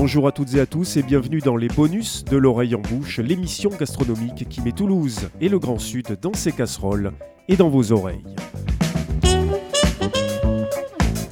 [0.00, 3.18] Bonjour à toutes et à tous et bienvenue dans les bonus de l'oreille en bouche,
[3.18, 7.10] l'émission gastronomique qui met Toulouse et le Grand Sud dans ses casseroles
[7.48, 8.22] et dans vos oreilles.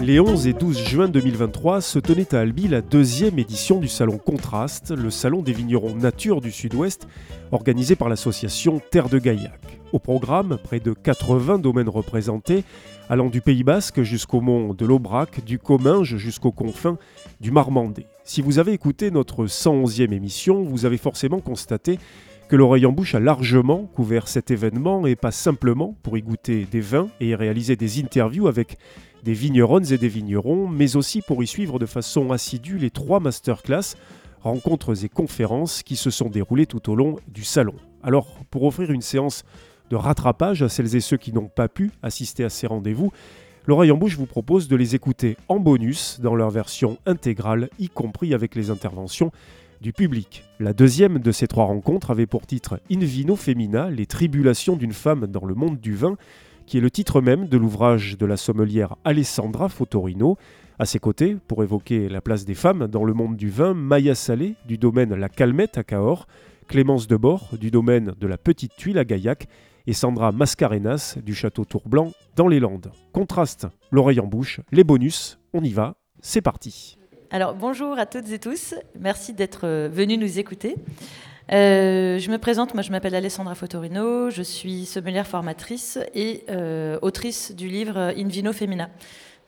[0.01, 4.19] Les 11 et 12 juin 2023 se tenait à Albi la deuxième édition du Salon
[4.19, 7.07] Contraste, le salon des vignerons nature du Sud-Ouest,
[7.53, 9.76] organisé par l'association Terre de Gaillac.
[9.97, 12.65] Au programme, près de 80 domaines représentés,
[13.09, 16.99] allant du Pays Basque jusqu'au mont de l'Aubrac, du Comminges jusqu'aux confins
[17.41, 18.05] du Marmandais.
[18.23, 21.99] Si vous avez écouté notre 111e émission, vous avez forcément constaté
[22.51, 26.67] que l'oreille en bouche a largement couvert cet événement et pas simplement pour y goûter
[26.71, 28.77] des vins et y réaliser des interviews avec
[29.25, 33.19] des vigneronnes et des vignerons, mais aussi pour y suivre de façon assidue les trois
[33.19, 33.97] masterclass,
[34.43, 37.77] rencontres et conférences qui se sont déroulées tout au long du salon.
[38.03, 39.43] Alors, pour offrir une séance
[39.91, 43.13] de rattrapage à celles et ceux qui n'ont pas pu assister à ces rendez-vous,
[43.69, 47.89] L'oreille en bouche vous propose de les écouter en bonus dans leur version intégrale, y
[47.89, 49.33] compris avec les interventions
[49.81, 50.45] du public.
[50.61, 54.93] La deuxième de ces trois rencontres avait pour titre In vino femina, les tribulations d'une
[54.93, 56.17] femme dans le monde du vin,
[56.67, 60.39] qui est le titre même de l'ouvrage de la sommelière Alessandra Fotorino.
[60.79, 64.15] À ses côtés, pour évoquer la place des femmes dans le monde du vin, Maya
[64.15, 66.29] Salé du domaine La Calmette à Cahors,
[66.69, 69.49] Clémence Debord du domaine de la Petite Tuile à Gaillac
[69.87, 72.91] et Sandra Mascarenas du château Tourblanc dans les Landes.
[73.13, 76.99] Contraste, l'oreille en bouche, les bonus, on y va, c'est parti.
[77.31, 80.77] Alors bonjour à toutes et tous, merci d'être euh, venus nous écouter.
[81.53, 86.99] Euh, je me présente, moi je m'appelle Alessandra Fotorino, je suis sommelière formatrice et euh,
[87.03, 88.91] autrice du livre In Vino Femina.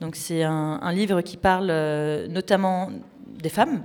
[0.00, 1.72] Donc c'est un, livre qui parle
[2.28, 2.90] notamment
[3.26, 3.82] des femmes,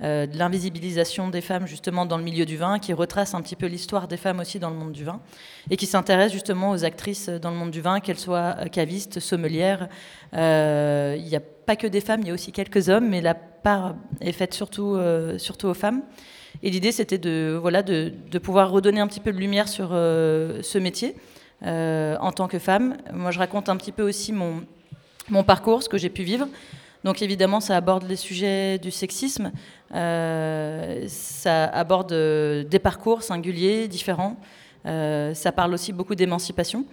[0.00, 3.66] de l'invisibilisation des femmes justement dans le milieu du vin, qui retrace un petit peu
[3.66, 5.20] l'histoire des femmes aussi dans le monde du vin,
[5.70, 9.88] et qui s'intéresse justement aux actrices dans le monde du vin, qu'elles soient cavistes, sommelières.
[10.32, 13.34] Il n'y a pas que des femmes, il y a aussi quelques hommes, mais la
[13.34, 14.98] part est faite surtout,
[15.38, 16.02] surtout aux femmes.
[16.62, 18.12] Et l'idée, c'était de, voilà, de,
[18.42, 21.14] pouvoir redonner un petit peu de lumière sur euh, ce métier
[21.64, 22.96] euh, en tant que femme.
[23.12, 24.62] Moi, je raconte un petit peu aussi mon,
[25.28, 26.48] mon parcours, ce que j'ai pu vivre.
[27.04, 29.52] Donc évidemment, ça aborde les sujets du sexisme,
[29.94, 34.36] euh, ça aborde des parcours singuliers, différents,
[34.84, 36.84] ça parle aussi beaucoup d'émancipation.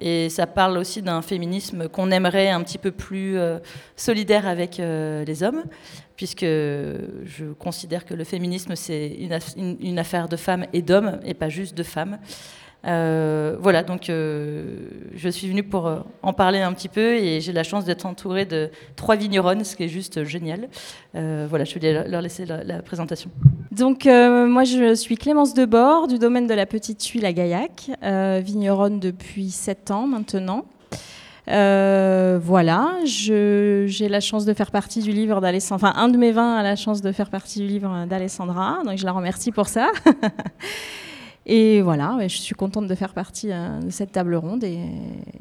[0.00, 3.36] Et ça parle aussi d'un féminisme qu'on aimerait un petit peu plus
[3.96, 5.64] solidaire avec les hommes
[6.18, 9.16] puisque je considère que le féminisme, c'est
[9.56, 12.18] une, affaire de femmes et d'hommes, et pas juste de femmes.
[12.86, 14.76] Euh, voilà, donc euh,
[15.14, 18.06] je suis venue pour euh, en parler un petit peu et j'ai la chance d'être
[18.06, 20.68] entourée de trois vigneronnes, ce qui est juste génial.
[21.14, 23.30] voilà, je vais leur laisser la, présentation.
[23.72, 27.90] Donc moi je suis Clémence Debord du domaine de la Petite Tuile à Gaillac,
[28.42, 30.64] vigneronne depuis sept ans maintenant.
[31.48, 35.88] Voilà, j'ai la chance de faire partie du livre d'Alessandra.
[35.88, 38.98] Enfin, un de mes vins a la chance de faire partie du livre d'Alessandra, donc
[38.98, 39.90] je la remercie pour ça.
[41.48, 44.78] et voilà, je suis contente de faire partie euh, de cette table ronde et,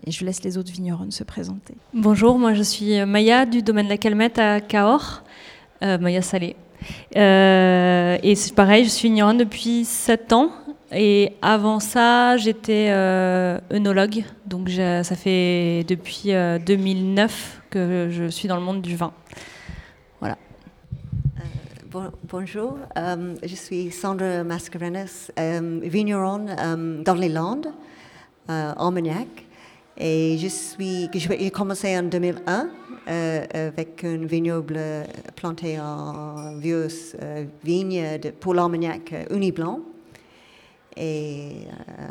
[0.08, 1.76] je laisse les autres vignerons se présenter.
[1.94, 5.24] Bonjour, moi je suis Maya du domaine de la Calmette à Cahors,
[5.84, 6.56] euh, Maya Salé.
[7.16, 10.52] et c'est pareil, je suis vigneronne depuis 7 ans
[10.92, 16.32] et avant ça, j'étais euh, œnologue, donc ça fait depuis
[16.66, 19.12] 2009 euh, que je suis dans le monde du vin.
[21.98, 26.46] Euh, bonjour, je suis Sandra Mascarenas, vigneron
[27.04, 27.74] dans les Landes,
[28.48, 29.28] en Moniac.
[29.98, 32.70] Et je suis, j'ai commencé en 2001
[33.54, 34.80] avec un vignoble
[35.36, 36.88] planté en vieux
[37.64, 39.80] vigne de, pour l'Armagnac Uniblanc.
[40.96, 42.04] Et euh,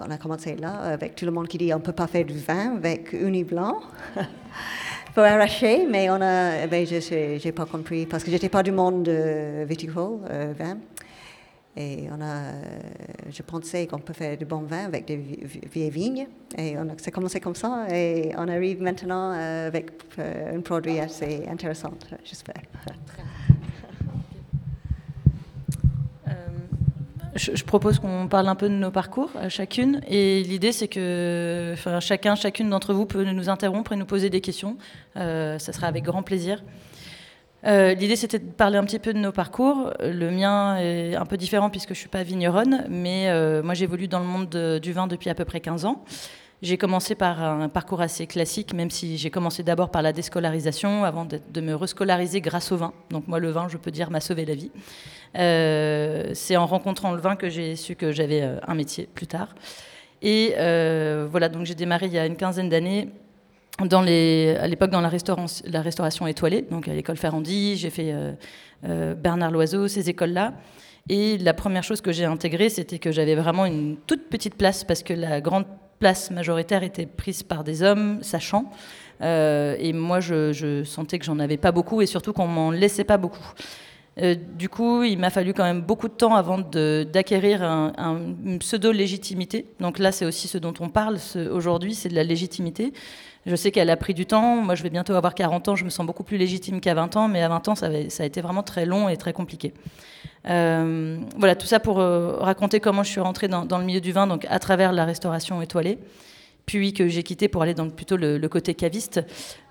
[0.00, 2.24] on a commencé là avec tout le monde qui dit on ne peut pas faire
[2.24, 3.80] du vin avec uni blanc.
[5.14, 8.72] faut arracher, mais on a, ben, je n'ai pas compris parce que j'étais pas du
[8.72, 10.78] monde viticole, euh, vin.
[11.76, 12.62] Et on a, euh,
[13.30, 16.26] je pensais qu'on peut faire du bon vin avec des vieilles vignes.
[16.58, 17.86] Et on a commencé comme ça.
[17.92, 21.92] Et on arrive maintenant avec un produit assez intéressant,
[22.24, 22.62] j'espère.
[27.34, 30.00] Je, propose qu'on parle un peu de nos parcours chacune.
[30.08, 34.40] Et l'idée, c'est que chacun, chacune d'entre vous peut nous interrompre et nous poser des
[34.40, 34.76] questions.
[35.16, 36.62] Euh, ça sera avec grand plaisir.
[37.66, 39.92] Euh, l'idée, c'était de parler un petit peu de nos parcours.
[40.00, 43.74] Le mien est un peu différent puisque je ne suis pas vigneronne, mais euh, moi,
[43.74, 46.04] j'évolue dans le monde du vin depuis à peu près 15 ans.
[46.62, 51.04] J'ai commencé par un parcours assez classique, même si j'ai commencé d'abord par la déscolarisation
[51.04, 52.92] avant de, me rescolariser grâce au vin.
[53.08, 54.70] Donc moi, le vin, je peux dire, m'a sauvé la vie.
[55.38, 59.26] Euh, c'est en rencontrant le vin que j'ai su que j'avais euh, un métier plus
[59.26, 59.54] tard.
[60.20, 63.08] Et euh, voilà, donc j'ai démarré il y a une quinzaine d'années
[63.78, 65.10] à l'époque dans la,
[65.64, 68.14] la, restauration étoilée, donc à l'école Ferrandi, j'ai fait
[68.82, 70.52] Bernard Loiseau, ces écoles-là.
[71.08, 74.84] Et la première chose que j'ai intégrée, c'était que j'avais vraiment une toute petite place
[74.84, 75.64] parce que la grande
[76.00, 78.64] place majoritaire était prise par des hommes sachants.
[79.20, 83.04] Euh, et moi, je, sentais que j'en avais pas beaucoup et surtout qu'on m'en laissait
[83.04, 83.52] pas beaucoup.
[84.18, 87.92] Euh, du coup, il m'a fallu quand même beaucoup de temps avant d'acquérir un,
[88.44, 89.66] une pseudo-légitimité.
[89.78, 91.18] Donc là, c'est aussi ce dont on parle
[91.52, 92.92] aujourd'hui, c'est de la légitimité.
[93.46, 94.56] Je sais qu'elle a pris du temps.
[94.56, 95.76] Moi, je vais bientôt avoir 40 ans.
[95.76, 97.28] Je me sens beaucoup plus légitime qu'à 20 ans.
[97.28, 99.72] Mais à 20 ans, ça, a été vraiment très long et très compliqué.
[100.48, 104.12] Euh, voilà, tout ça pour raconter comment je suis rentrée dans, dans, le milieu du
[104.12, 105.98] vin, donc à travers la restauration étoilée
[106.70, 109.20] puis que j'ai quitté pour aller dans plutôt le, côté caviste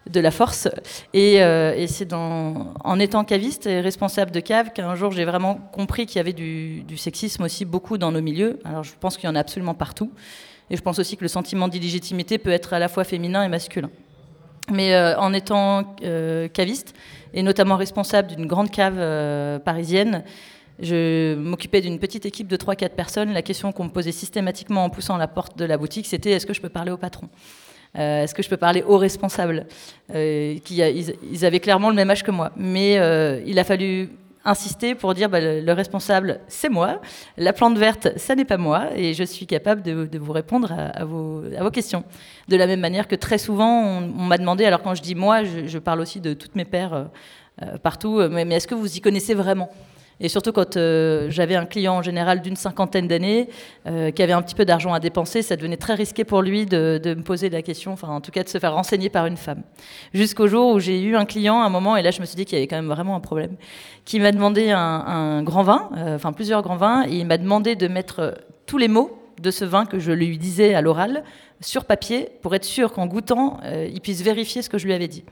[0.10, 0.68] de la force.
[1.14, 6.06] Et, euh, c'est en étant caviste et responsable de cave qu'un jour j'ai vraiment compris
[6.06, 8.60] qu'il y avait du, sexisme aussi beaucoup dans nos milieux.
[8.66, 10.12] Alors je pense qu'il y en a absolument partout.
[10.70, 13.50] Et je pense aussi que le sentiment d'illégitimité peut être à la fois féminin et
[13.50, 13.90] masculin.
[14.72, 16.94] Mais euh, en étant euh, caviste,
[17.34, 20.24] et notamment responsable d'une grande cave parisienne,
[20.82, 23.34] je m'occupais d'une petite équipe de 3-4 personnes.
[23.34, 26.46] La question qu'on me posait systématiquement en poussant la porte de la boutique, c'était est-ce
[26.46, 27.30] que je peux parler au patron?
[27.98, 29.66] Euh, Est-ce que je peux parler aux responsables
[30.14, 32.52] euh, ils, avaient clairement le même âge que moi.
[32.56, 34.10] Mais euh, il a fallu
[34.46, 37.02] insister pour dire bah, le, responsable, c'est moi.
[37.38, 38.90] La plante verte, ça n'est pas moi.
[38.96, 42.04] Et je suis capable de, vous répondre à, vos, à, vos, questions.
[42.48, 45.44] De la même manière que très souvent, on, m'a demandé, alors quand je dis moi,
[45.44, 47.10] je, parle aussi de toutes mes pères
[47.84, 49.70] partout, mais est-ce que vous y connaissez vraiment?
[50.20, 53.50] Et surtout quand euh, j'avais un client en général d'une cinquantaine d'années
[53.88, 56.66] euh, qui avait un petit peu d'argent à dépenser, ça devenait très risqué pour lui
[56.66, 59.38] de, me poser la question, enfin en tout cas de se faire renseigner par une
[59.38, 59.64] femme.
[60.14, 62.36] Jusqu'au jour où j'ai eu un client à un moment, et là je me suis
[62.36, 63.56] dit qu'il y avait quand même vraiment un problème,
[64.06, 67.76] qui m'a demandé un, grand vin, euh, enfin plusieurs grands vins, et il m'a demandé
[67.76, 71.24] de mettre tous les mots de ce vin que je lui disais à l'oral
[71.62, 75.08] sur papier pour être sûr qu'en goûtant, il puisse vérifier ce que je lui avais
[75.08, 75.24] dit.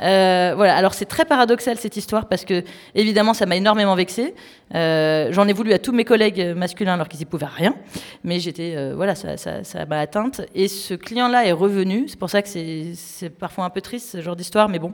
[0.00, 0.76] Euh, voilà.
[0.76, 2.62] Alors c'est très paradoxal cette histoire parce que
[2.94, 4.34] évidemment ça m'a énormément vexée.
[4.74, 7.74] Euh, j'en ai voulu à tous mes collègues masculins alors qu'ils n'y pouvaient rien,
[8.24, 10.42] mais j'étais euh, voilà ça, ça, m'a atteinte.
[10.54, 12.06] Et ce client-là est revenu.
[12.08, 14.92] C'est pour ça que c'est parfois un peu triste ce genre d'histoire, mais bon.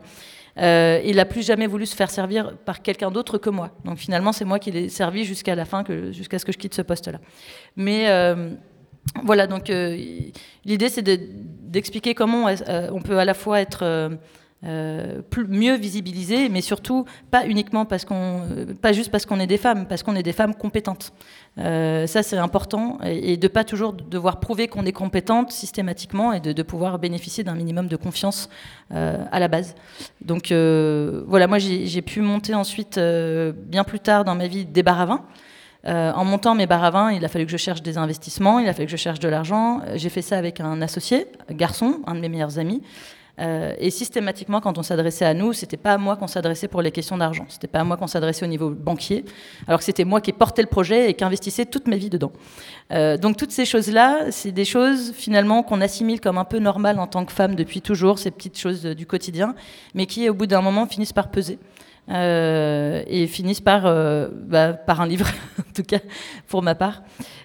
[0.56, 3.70] il n'a plus jamais voulu se faire servir par quelqu'un d'autre que moi.
[3.84, 6.75] Donc finalement, c'est moi qui l'ai servi jusqu'à la fin, jusqu'à ce que je quitte
[6.75, 7.19] ce poste-là.
[7.76, 8.06] Mais
[9.25, 9.69] voilà, donc
[10.64, 14.10] l'idée, c'est d'expliquer comment on peut à la fois être
[14.64, 19.49] euh, mieux visibilisées, mais surtout pas uniquement parce qu'on, euh, pas juste parce qu'on est
[19.49, 21.12] des femmes, parce qu'on est des femmes compétentes.
[21.59, 26.38] Euh, ça c'est important et, de pas toujours devoir prouver qu'on est compétente systématiquement et
[26.38, 28.49] de, pouvoir bénéficier d'un minimum de confiance
[28.91, 29.75] à la base.
[30.20, 35.00] Donc voilà, moi j'ai pu monter ensuite bien plus tard dans ma vie des bars
[35.00, 35.25] à vin.
[35.85, 38.69] en montant mes bars à vin, il a fallu que je cherche des investissements, il
[38.69, 39.81] a fallu que je cherche de l'argent.
[39.97, 42.81] J'ai fait ça avec un associé, garçon, un de mes meilleurs amis.
[43.38, 46.82] Euh, et systématiquement, quand on s'adressait à nous, c'était pas à moi qu'on s'adressait pour
[46.82, 47.46] les questions d'argent.
[47.49, 49.25] C'était pas à moi qu'on s'adressait au niveau banquier,
[49.67, 52.32] alors que c'était moi qui portais le projet et qui investissais toute ma vie dedans.
[52.93, 56.99] Euh, donc toutes ces choses-là, c'est des choses finalement qu'on assimile comme un peu normales
[56.99, 59.55] en tant que femme depuis toujours, ces petites choses du quotidien,
[59.94, 61.58] mais qui au bout d'un moment finissent par peser.
[62.10, 65.28] Euh, et finissent par, euh, bah, par un livre,
[65.60, 66.00] en tout cas
[66.49, 67.02] pour ma part.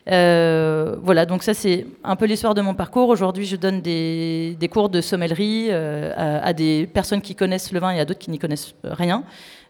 [0.09, 3.09] Euh, voilà, donc ça c'est un peu l'histoire de mon parcours.
[3.09, 7.79] Aujourd'hui, je donne des, des, cours de sommellerie à, à, des personnes qui connaissent le
[7.79, 9.23] vin et à d'autres qui n'y connaissent rien.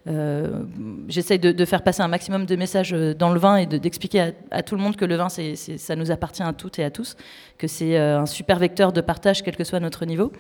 [0.08, 0.64] Euh,
[1.10, 4.64] j'essaye de, faire passer un maximum de messages euh, dans le vin et d'expliquer à,
[4.64, 7.18] tout le monde que le vin, ça nous appartient à toutes et à tous,
[7.58, 10.32] que c'est euh, un super vecteur de partage, quel que soit notre niveau.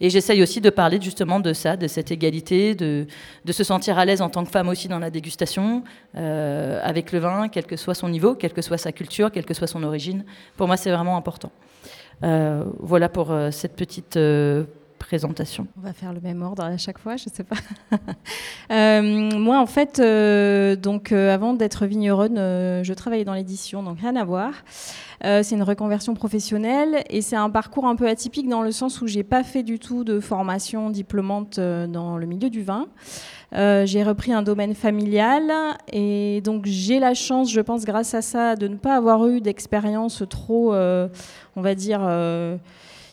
[0.00, 3.06] Et j'essaye aussi de parler justement de ça, de cette égalité, de,
[3.44, 5.82] de se sentir à l'aise en tant que femme aussi dans la dégustation,
[6.14, 9.54] avec le vin, quel que soit son niveau, quelle que soit sa culture, quelle que
[9.54, 10.24] soit son origine.
[10.56, 11.50] Pour moi, c'est vraiment important.
[12.22, 14.18] voilà pour cette petite
[15.76, 17.56] On va faire le même ordre à chaque fois, je ne sais pas.
[18.72, 24.00] Euh, moi, en fait, euh, donc euh, avant d'être vigneronne, je travaillais dans l'édition, donc
[24.00, 24.50] rien à voir.
[25.22, 29.06] c'est une reconversion professionnelle et c'est un parcours un peu atypique dans le sens où
[29.06, 32.88] j'ai pas fait du tout de formation diplômante dans le milieu du vin.
[33.52, 35.52] j'ai repris un domaine familial
[35.92, 39.40] et donc j'ai la chance, je pense, grâce à ça, de ne pas avoir eu
[39.40, 42.00] d'expérience trop, on va dire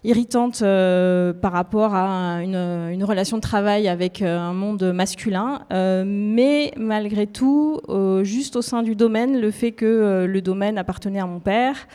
[0.03, 5.62] irritante euh, par rapport à une, relation de travail avec euh, un monde masculin.
[5.72, 7.81] Euh, mais malgré tout,
[8.24, 11.88] juste au sein du domaine, le fait que le domaine appartenait à mon père,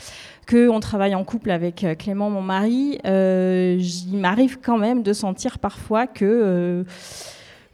[0.48, 6.06] qu'on travaille en couple avec Clément, mon mari, il m'arrive quand même de sentir parfois
[6.06, 6.84] que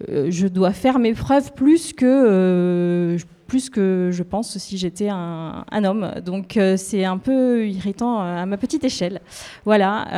[0.08, 3.16] je dois faire mes preuves plus que
[3.54, 6.10] plus que je pense si j'étais un, homme.
[6.24, 9.20] Donc c'est un peu irritant à ma petite échelle.
[9.64, 10.08] Voilà,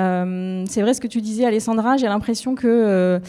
[0.67, 3.21] c'est vrai ce que tu disais Alessandra, j'ai l'impression que euh,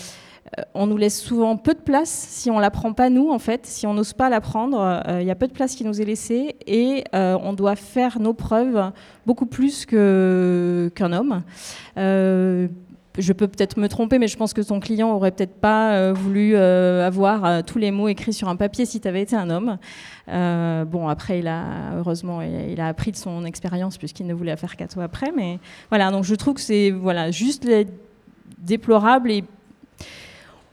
[0.74, 3.66] on nous laisse souvent peu de place si on la prend pas nous en fait,
[3.66, 6.06] si on n'ose pas la prendre, il y a peu de place qui nous est
[6.06, 8.94] laissée et euh, on doit faire nos preuves
[9.26, 11.44] beaucoup plus qu'un homme.
[11.98, 12.70] Euh,
[13.18, 16.56] je peux peut-être me tromper, mais je pense que ton client aurait peut-être pas voulu
[16.56, 19.78] avoir tous les mots écrits sur un papier si tu avais été un homme.
[20.28, 24.76] bon, après, il a heureusement, il a appris de son expérience puisqu'il ne voulait faire
[24.76, 25.32] qu'à toi après.
[25.36, 25.60] Mais
[25.90, 27.68] voilà, donc je trouve que c'est voilà juste
[28.60, 29.44] déplorable et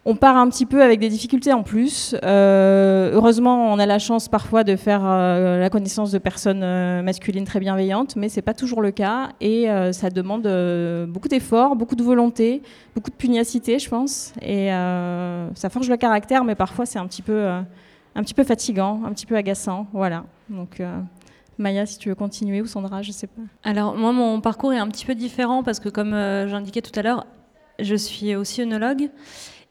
[0.06, 2.14] on part un petit peu avec des difficultés en plus.
[2.24, 7.02] Euh, heureusement, on a la chance parfois de faire euh, la connaissance de personnes euh,
[7.02, 10.46] masculines très bienveillantes, mais c'est pas toujours le cas et ça demande
[11.08, 12.62] beaucoup d'efforts, beaucoup de volonté,
[12.94, 14.32] beaucoup de pugnacité, je pense.
[14.42, 19.02] Et ça forge le caractère, mais parfois c'est un petit peu, un petit peu fatigant,
[19.04, 19.86] un petit peu agaçant.
[19.92, 20.24] Voilà.
[20.48, 20.82] Donc.
[21.56, 23.42] Maya, si tu veux continuer, ou Sandra, je sais pas.
[23.62, 27.02] Alors, moi, mon parcours est un petit peu différent parce que, comme j'indiquais tout à
[27.02, 27.26] l'heure,
[27.78, 29.08] je suis aussi œnologue.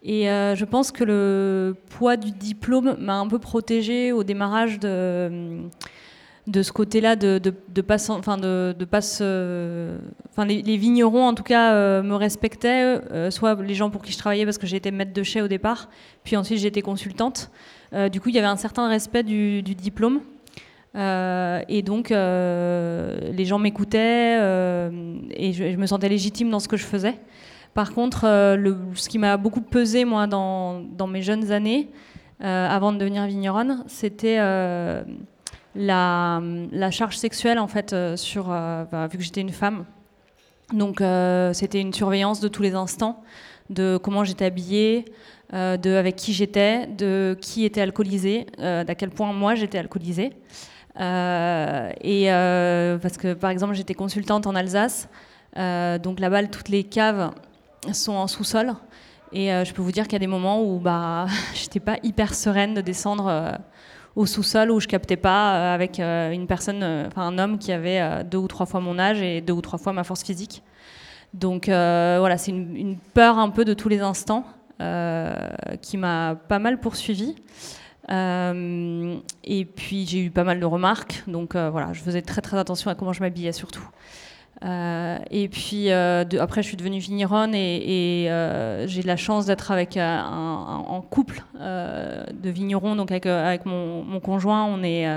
[0.04, 4.78] Et euh, je pense que le poids du diplôme m'a un peu protégée au démarrage
[4.80, 5.70] de,
[6.62, 8.38] ce côté-là, de, de, pas, enfin
[10.30, 14.12] enfin les, vignerons en tout cas euh, me respectaient, euh, soit les gens pour qui
[14.12, 15.90] je travaillais parce que été maître de chai au départ,
[16.26, 17.50] puis ensuite été consultante.
[18.12, 20.20] du coup, il y avait un certain respect du, diplôme.
[20.96, 24.36] et donc, les gens m'écoutaient
[25.32, 27.16] et je, me sentais légitime dans ce que je faisais.
[27.74, 31.90] Par contre, euh, ce qui m'a beaucoup pesé, moi, dans, mes jeunes années,
[32.44, 35.04] euh, avant de devenir vigneronne, c'était euh,
[35.76, 36.42] la,
[36.92, 39.86] charge sexuelle, en fait, sur, bah, vu que j'étais une femme.
[40.72, 41.04] Donc,
[41.54, 43.24] c'était une surveillance de tous les instants,
[43.70, 45.06] de comment j'étais habillée,
[45.52, 50.32] de avec qui j'étais, de qui était alcoolisé, d'à quel point moi j'étais alcoolisée.
[50.96, 52.28] et
[53.02, 55.10] parce que, par exemple, j'étais consultante en Alsace.
[55.56, 57.32] donc là-bas, toutes les caves
[57.92, 58.76] sont en sous-sol.
[59.34, 61.26] Et euh, je peux vous dire qu'il y a des moments où bah,
[61.56, 63.52] j'étais pas hyper sereine de descendre euh,
[64.16, 68.38] au sous-sol où je captais pas euh, avec une personne, un homme qui avait deux
[68.38, 70.62] ou trois fois mon âge et deux ou trois fois ma force physique.
[71.34, 74.46] Donc voilà, c'est une, peur un peu de tous les instants
[75.82, 77.36] qui m'a pas mal poursuivie.
[78.08, 82.92] et puis j'ai eu pas mal de remarques, donc voilà, je faisais très très attention
[82.92, 83.90] à comment je m'habillais surtout.
[84.64, 89.72] Euh, et puis euh, après, je suis devenue vigneronne et, euh, j'ai la chance d'être
[89.72, 94.64] avec un, en couple de vignerons, donc avec, mon, conjoint.
[94.66, 95.08] On est,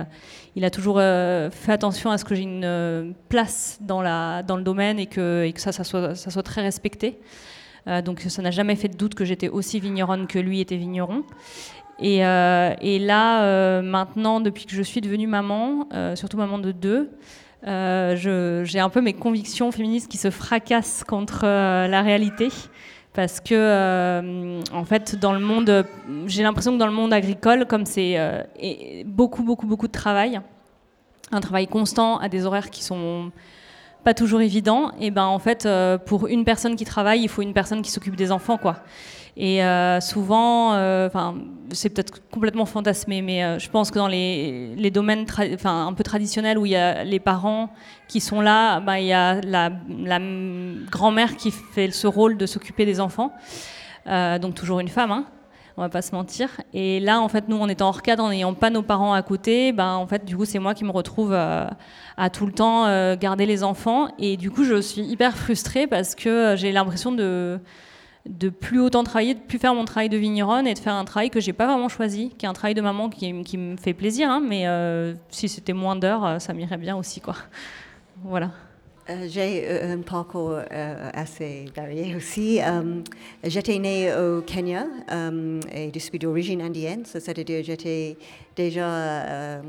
[0.56, 4.62] il a toujours fait attention à ce que j'ai une place dans, la, dans le
[4.62, 7.18] domaine et que, ça, ça, soit, ça soit très respecté.
[8.04, 11.22] donc ça n'a jamais fait de doute que j'étais aussi vigneronne que lui était vigneron.
[12.00, 17.10] Et, là, maintenant, depuis que je suis devenue maman, surtout maman de deux,
[17.66, 22.48] j'ai un peu mes convictions féministes qui se fracassent contre euh, la réalité.
[23.12, 25.86] Parce que euh, en fait dans le monde
[26.26, 28.14] j'ai l'impression que dans le monde agricole comme c'est
[29.06, 30.38] beaucoup beaucoup beaucoup de travail
[31.32, 33.32] un travail constant à des horaires qui sont
[34.06, 35.68] pas toujours évidents et ben en fait
[36.06, 38.84] pour une personne qui travaille il faut une personne qui s'occupe des enfants quoi
[39.36, 41.34] et euh, souvent, euh, enfin,
[41.70, 45.26] c'est peut-être complètement fantasmé, mais euh, je pense que dans les, les domaines
[45.64, 47.70] un peu traditionnels où il y a les parents
[48.08, 49.70] qui sont là, bah, il y a la,
[50.04, 50.18] la
[50.90, 53.30] grand-mère qui fait ce rôle de s'occuper des enfants.
[54.06, 55.26] donc toujours une femme, hein,
[55.76, 56.48] on va pas se mentir.
[56.72, 59.22] Et là, en fait, nous, en étant hors cadre, en n'ayant pas nos parents à
[59.22, 62.86] côté, ben, en fait, du coup, c'est moi qui me retrouve à tout le temps
[63.16, 64.08] garder les enfants.
[64.18, 67.60] Et du coup, je suis hyper frustrée parce que j'ai l'impression de
[68.28, 71.04] de plus autant travailler, de plus faire mon travail de vigneronne et de faire un
[71.04, 73.94] travail que j'ai pas vraiment choisi, qui est un travail de maman qui, me fait
[73.94, 77.36] plaisir, hein, mais euh, si c'était moins d'heures, euh, ça m'irait bien aussi, quoi.
[78.24, 78.50] Voilà.
[79.08, 80.58] Euh, j'ai un parcours
[81.14, 82.60] assez varié aussi.
[83.44, 84.86] j'étais née au Kenya
[85.72, 88.16] et je suis d'origine indienne, c'est-à-dire j'étais
[88.56, 89.60] déjà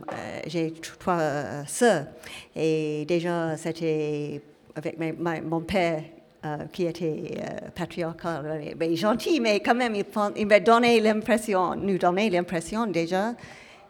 [0.48, 2.08] j'ai trois sœurs
[2.56, 4.42] et déjà c'était
[4.76, 4.98] avec
[5.44, 6.04] mon père
[6.46, 11.76] euh, qui était euh, patriarcal, mais gentil, mais quand même, il, il m'a donné l'impression,
[11.76, 13.34] nous donné l'impression déjà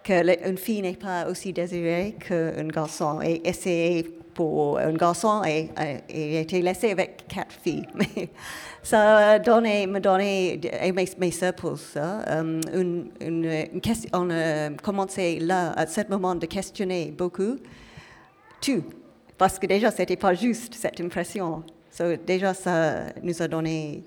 [0.02, 3.20] qu'une fille n'est pas aussi désirée qu'un garçon.
[3.22, 3.42] Et
[4.38, 5.70] pour un garçon et,
[6.08, 7.88] et, été laissé avec quatre filles.
[8.84, 11.52] Ça a donné, me et mes, mes ça,
[13.82, 17.58] question, on a commencé là, à ce moment, de questionner beaucoup
[18.62, 18.84] tout.
[19.38, 21.64] Parce que déjà, c'était pas juste cette impression
[22.26, 24.04] déjà, ça nous a donné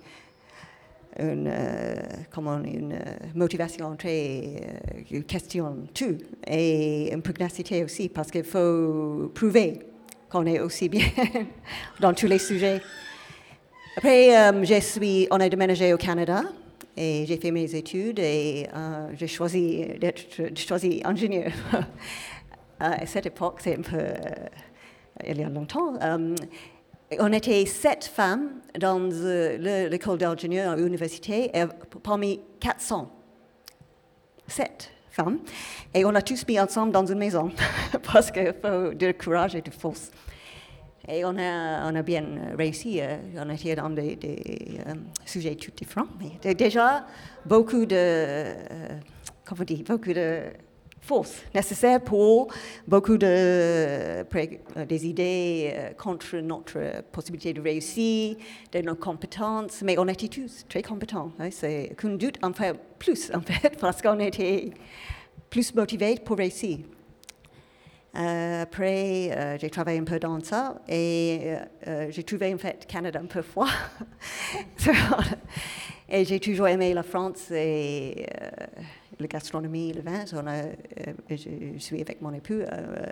[1.18, 1.94] une, euh,
[2.30, 4.62] comment, une euh, motivation très
[5.12, 9.80] euh, question tout et une pugnacité aussi parce qu'il faut prouver
[10.30, 11.04] qu'on est aussi bien
[12.00, 12.80] dans tous les sujets.
[13.96, 16.42] Après, euh, je on a déménagé au Canada
[16.96, 21.50] et j'ai fait mes études et euh, j'ai choisi d'être choisi ingénieur.
[22.80, 24.14] à cette époque, c'est un peu euh,
[25.26, 25.94] il y a longtemps.
[26.02, 26.34] euh,
[27.18, 31.50] on était sept femmes dans euh, le- l'école d'ingénieur à l'université,
[32.04, 33.10] parmi 400.
[34.46, 34.90] Sept
[35.94, 37.50] Et on a tous mis ensemble dans une maison,
[38.12, 40.10] parce qu'il faut du courage et de force.
[41.08, 42.24] Et on a, on bien
[42.56, 43.00] réussi.
[43.00, 44.18] euh, on était dans des,
[44.86, 46.06] euh, sujets tout différents.
[46.44, 47.06] Mais déjà,
[47.44, 48.54] beaucoup de, euh,
[49.44, 50.42] comment dire, beaucoup de
[51.00, 52.48] force nécessaire pour
[52.86, 54.24] beaucoup de euh,
[54.88, 58.36] des idées euh, contre notre possibilité de réussir,
[58.72, 59.82] de nos compétences.
[59.82, 61.32] Mais on était tous très compétents.
[61.38, 61.48] hein.
[61.50, 64.70] C'est qu'un doute en fait plus, en fait, parce qu'on était
[65.48, 66.78] plus motivés pour réussir.
[68.16, 71.54] Euh, après, j'ai travaillé un peu dans ça et
[72.10, 73.68] j'ai trouvé en fait Canada un peu froid.
[76.08, 78.26] et j'ai toujours aimé la France et
[79.20, 80.24] la gastronomie, le vin.
[80.32, 80.72] On a, euh,
[81.28, 83.06] je suis avec mon époux euh,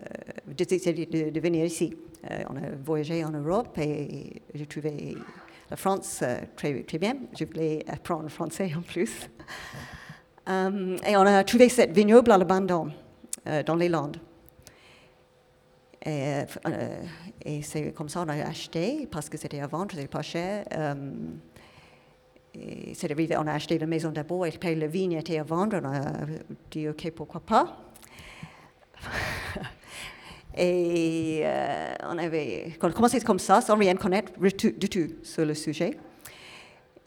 [0.49, 1.95] décidé de, de venir ici.
[2.31, 5.17] Euh, on a voyagé en Europe et j'ai trouvé
[5.71, 7.17] la France euh, très, très bien.
[7.39, 9.29] Je voulais apprendre le français en plus.
[10.51, 12.91] Euh, et on a trouvé cette vignoble à l'abandon
[13.47, 14.17] euh, dans les Landes.
[16.03, 17.03] Et, euh, euh,
[17.45, 20.65] et c'est comme ça qu'on a acheté parce que c'était à vendre, c'était pas cher.
[20.73, 20.95] Euh,
[22.61, 25.43] et c'est arrivé, on a acheté la maison d'abord et puis la vigne était à
[25.43, 25.81] vendre.
[25.83, 26.01] On a
[26.71, 27.77] dit ok, pourquoi pas.
[30.57, 35.97] et euh, on avait commencé comme ça, sans rien connaître du tout, sur le sujet.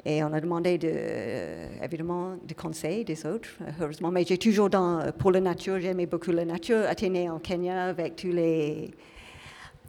[0.04, 4.10] Et on a demandé de, évidemment des conseils des autres, heureusement.
[4.10, 6.84] Mais j'ai toujours dans, pour la nature, j'aimais beaucoup la nature.
[6.88, 8.92] Athénée en Kenya avec tous les.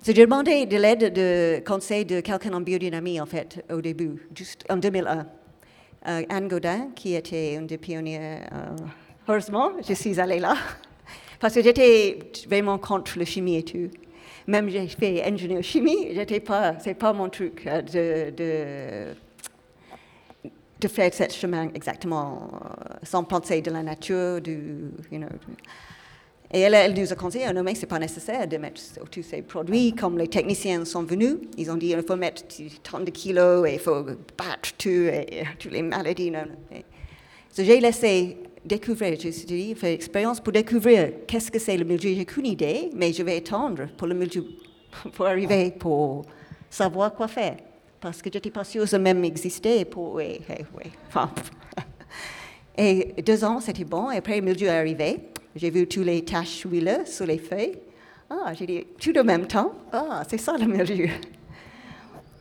[0.05, 4.65] J'ai demandé de l'aide de conseils de quelqu'un en biodynamie, en fait, au début, juste
[4.69, 5.27] en 2001.
[6.09, 8.49] Euh, Anne Godin, qui était une des pionnières.
[8.53, 8.77] euh,
[9.29, 10.57] heureusement, je suis allée là.
[11.41, 13.89] Parce que j'étais vraiment contre la chimie et tout.
[14.47, 17.83] Même j'ai fait ingénieur chimie, j'étais pas, c'est pas mon truc euh,
[18.35, 19.15] de,
[20.81, 22.51] de faire ce chemin exactement
[23.05, 25.29] sans penser de la nature, du, you know,
[26.55, 29.41] Et elle, elle nous a conseillé, non mais c'est pas nécessaire de mettre tous ces
[29.41, 32.43] produits, comme les techniciens sont venus, ils ont dit il faut mettre
[32.83, 36.31] tant de kilos et il faut battre tout, et, toutes les maladies.
[36.31, 36.45] non,
[37.57, 42.15] j'ai laissé découvrir, je suis dit, faire expérience pour découvrir qu'est-ce que c'est le mildiou.
[42.15, 44.45] J'ai qu'une idée, mais je vais attendre pour le mildiou,
[45.13, 46.25] pour arriver, pour
[46.69, 47.57] savoir quoi faire.
[48.01, 50.21] Parce que j'étais pas sûre que ça même existait pour,
[52.77, 54.11] et deux ans, c'était bon.
[54.11, 55.32] Et après, le mildiou est arrivé.
[55.55, 57.79] J'ai vu tous les taches huileuses sur les feuilles.
[58.31, 59.73] Ah, j'ai dit, tout en même temps?
[59.93, 61.09] Ah, c'est ça le mildiou.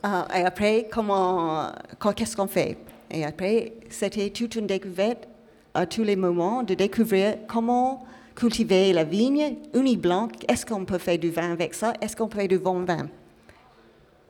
[0.03, 1.67] Ah, et après, comment,
[2.15, 2.75] qu'est-ce qu'on fait?
[3.11, 5.27] Et après, c'était toute une découverte
[5.75, 8.03] à tous les moments de découvrir comment
[8.35, 10.29] cultiver la vigne uni blanc.
[10.47, 11.93] Est-ce qu'on peut faire du vin avec ça?
[12.01, 13.09] Est-ce qu'on peut faire du bon vin?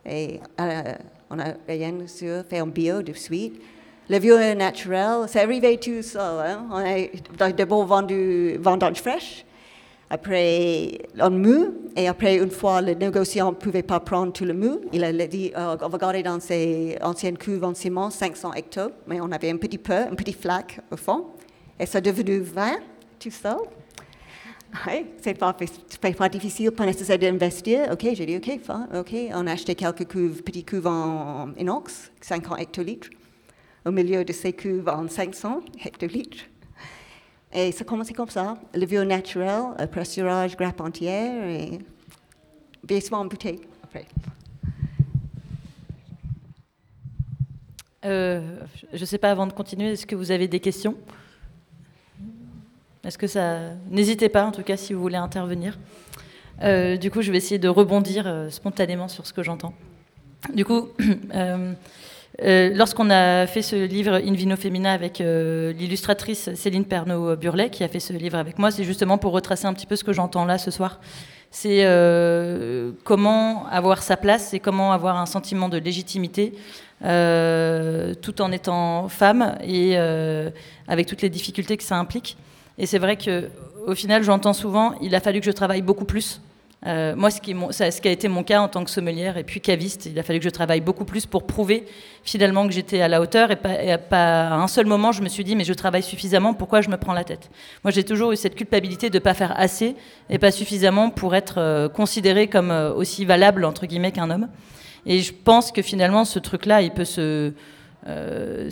[0.05, 0.93] Et euh,
[1.29, 3.61] on a rien sûr fait en bio de suite.
[4.11, 6.45] Le bio naturel, c'est arrivé tout seul.
[6.45, 6.67] Hein?
[6.69, 9.45] On a d'abord vendu vendange fraîche
[10.09, 14.53] après en mou, et après, une fois le négociant ne pouvait pas prendre tout le
[14.53, 18.53] mou, il a dit euh, on va garder dans ses anciennes cuves en ciment 500
[18.55, 21.27] hectos, mais on avait un petit peu, un petit flaque au fond,
[21.79, 22.79] et ça est devenu 20
[23.17, 23.55] tout seul.
[24.87, 27.89] Oui, c'est pas, pas difficile, pas nécessaire d'investir.
[27.93, 32.11] Ok, j'ai dit ok, fin, ok, on a acheté quelques cuves, petites cuves en inox,
[32.19, 33.07] 50 hectolitres,
[33.85, 36.45] au milieu de ces cuves en 500 hectolitres.
[37.53, 41.79] Et ça a commencé comme ça, le vieux naturel, le pressurage, grappe entière et
[42.87, 44.05] vieillissement en bouteille après.
[48.05, 48.41] Euh,
[48.93, 50.95] je ne sais pas, avant de continuer, est-ce que vous avez des questions?
[53.03, 53.71] Est-ce que ça...
[53.89, 55.77] N'hésitez pas, en tout cas, si vous voulez intervenir.
[56.63, 59.73] Euh, du coup, je vais essayer de rebondir euh, spontanément sur ce que j'entends.
[60.53, 60.89] Du coup,
[62.43, 67.83] euh, lorsqu'on a fait ce livre In Vino Femina avec euh, l'illustratrice Céline Pernaud-Burlet, qui
[67.83, 70.13] a fait ce livre avec moi, c'est justement pour retracer un petit peu ce que
[70.13, 70.99] j'entends là ce soir.
[71.51, 76.53] C'est euh, comment avoir sa place et comment avoir un sentiment de légitimité
[77.01, 79.97] tout en étant femme et
[80.87, 82.37] avec toutes les difficultés que ça implique.
[82.77, 83.49] Et c'est vrai que
[83.87, 86.41] au final, j'entends souvent, il a fallu que je travaille beaucoup plus
[86.87, 89.43] Euh, moi, ce qui, ce qui, a été mon cas en tant que sommelière et
[89.43, 91.85] puis caviste, il a fallu que je travaille beaucoup plus pour prouver
[92.23, 95.43] finalement que j'étais à la hauteur et pas, à un seul moment je me suis
[95.43, 97.51] dit mais je travaille suffisamment, pourquoi je me prends la tête?
[97.83, 99.95] Moi, j'ai toujours eu cette culpabilité de ne pas faire assez
[100.31, 104.47] et pas suffisamment pour être euh, considérée comme euh, aussi valable entre guillemets qu'un homme.
[105.05, 106.81] Et je pense que finalement, ce truc-là,
[108.07, 108.69] euh,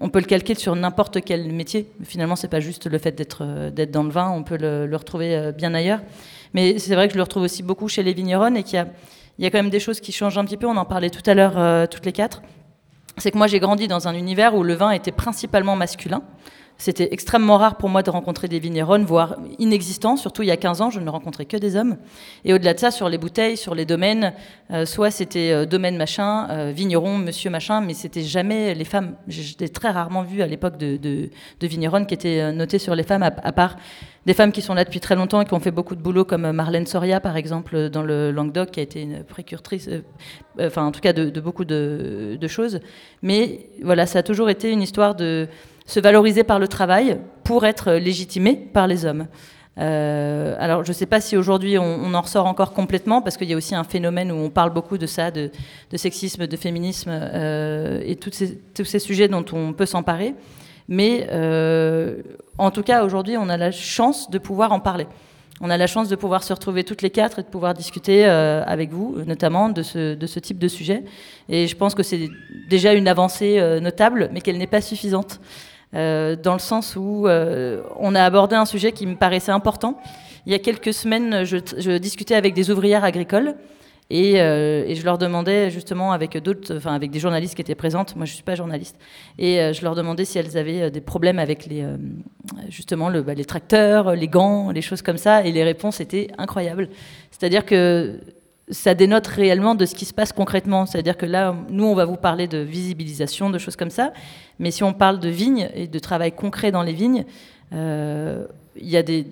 [0.00, 1.90] on peut le calquer sur n'importe quel métier.
[2.02, 3.44] Finalement, c'est pas juste le fait d'être
[3.86, 6.00] dans le vin, on peut le, retrouver euh, bien ailleurs.
[6.54, 8.78] Mais c'est vrai que je le retrouve aussi beaucoup chez les vignerons et qu'il y
[8.78, 8.86] a,
[9.38, 10.66] il y a quand même des choses qui changent un petit peu.
[10.66, 12.42] On en parlait tout à l'heure, toutes les quatre.
[13.18, 16.22] C'est que moi, j'ai grandi dans un univers où le vin était principalement masculin.
[16.76, 20.16] C'était extrêmement rare pour moi de rencontrer des vignerons, voire inexistants.
[20.16, 21.96] Surtout il y a 15 ans, je ne rencontrais que des hommes.
[22.44, 24.32] Et au-delà de ça, sur les bouteilles, sur les domaines,
[24.72, 29.14] euh, soit c'était euh, domaine machin, euh, vigneron, monsieur machin, mais c'était jamais les femmes.
[29.28, 33.22] J'ai très rarement vu à l'époque de, de, vignerons qui étaient notés sur les femmes,
[33.22, 33.76] à, part
[34.26, 36.24] des femmes qui sont là depuis très longtemps et qui ont fait beaucoup de boulot,
[36.24, 39.88] comme Marlène Soria, par exemple, dans le Languedoc, qui a été une précurtrice,
[40.60, 42.80] enfin en tout cas de beaucoup de, choses.
[43.22, 45.48] Mais voilà, ça a toujours été une histoire de
[45.86, 49.26] se valoriser par le travail pour être légitimé par les hommes.
[49.78, 53.48] Euh, alors, je ne sais pas si aujourd'hui on, en ressort encore complètement, parce qu'il
[53.48, 55.50] y a aussi un phénomène où on parle beaucoup de ça, de,
[55.94, 60.34] sexisme, de féminisme euh, et tous ces, sujets dont on peut s'emparer.
[60.88, 62.22] Mais euh,
[62.58, 65.06] en tout cas, aujourd'hui, on a la chance de pouvoir en parler.
[65.60, 68.24] On a la chance de pouvoir se retrouver toutes les quatre et de pouvoir discuter
[68.24, 71.04] avec vous, notamment de ce, type de sujet.
[71.48, 72.28] Et je pense que c'est
[72.68, 75.40] déjà une avancée notable, mais qu'elle n'est pas suffisante.
[75.94, 79.98] Euh, dans le sens où euh, on a abordé un sujet qui me paraissait important.
[80.46, 83.54] Il y a quelques semaines, je, discutais avec des ouvrières agricoles
[84.10, 88.16] et, euh, je leur demandais justement avec des journalistes qui étaient présentes.
[88.16, 88.98] Moi, je suis pas journaliste,
[89.38, 91.86] et je leur demandais si elles avaient des problèmes avec les,
[92.68, 95.46] justement bah, les tracteurs, les gants, les choses comme ça.
[95.46, 96.90] Et les réponses étaient incroyables.
[97.30, 98.20] C'est-à-dire que
[98.70, 100.86] ça dénote réellement de ce qui se passe concrètement.
[100.86, 104.12] C'est-à-dire que là, nous, on va vous parler de visibilisation, de choses comme ça.
[104.58, 107.24] Mais si on parle de vignes et de travail concret dans les vignes,
[107.72, 108.46] euh,
[108.76, 109.26] il y a des,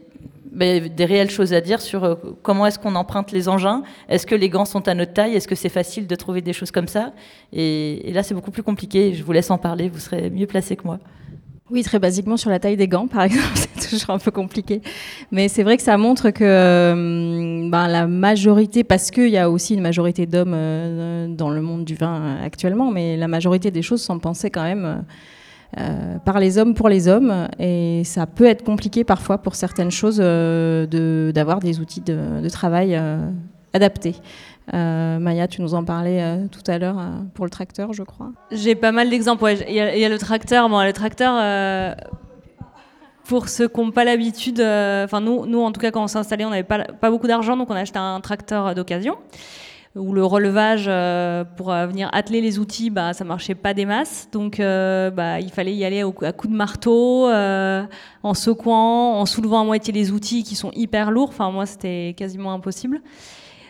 [0.50, 4.26] ben, des réelles choses à dire sur euh, comment est-ce qu'on emprunte les engins, est-ce
[4.26, 6.70] que les gants sont à notre taille, est-ce que c'est facile de trouver des choses
[6.70, 7.12] comme ça?
[7.52, 9.14] Et, et là, c'est beaucoup plus compliqué.
[9.14, 10.98] Je vous laisse en parler, vous serez mieux placé que moi.
[11.72, 14.82] Oui, très basiquement sur la taille des gants, par exemple, c'est toujours un peu compliqué.
[15.30, 19.48] Mais c'est vrai que ça montre que euh, ben, la majorité, parce qu'il y a
[19.48, 23.80] aussi une majorité d'hommes euh, dans le monde du vin actuellement, mais la majorité des
[23.80, 25.02] choses sont pensées quand même
[25.78, 27.48] euh, par les hommes pour les hommes.
[27.58, 33.00] Et ça peut être compliqué parfois pour certaines choses d'avoir des outils de, de travail
[33.72, 34.16] adaptés.
[34.72, 38.02] Euh, Maya, tu nous en parlais euh, tout à l'heure euh, pour le tracteur, je
[38.02, 38.30] crois.
[38.50, 39.54] J'ai pas mal d'exemples.
[39.68, 40.68] Il y, a le tracteur.
[40.68, 41.96] Bon, le tracteur,
[43.24, 46.18] pour ceux qui n'ont pas l'habitude, enfin nous, nous, en tout cas, quand on s'est
[46.18, 49.16] installé, on n'avait pas, beaucoup d'argent, donc on a acheté un tracteur d'occasion
[49.94, 50.86] où le relevage
[51.56, 54.28] pour venir atteler les outils, bah, ça marchait pas des masses.
[54.32, 59.64] Donc bah, il fallait y aller à coups de marteau, en secouant, en soulevant à
[59.64, 61.30] moitié les outils qui sont hyper lourds.
[61.30, 63.00] Enfin, moi, c'était quasiment impossible.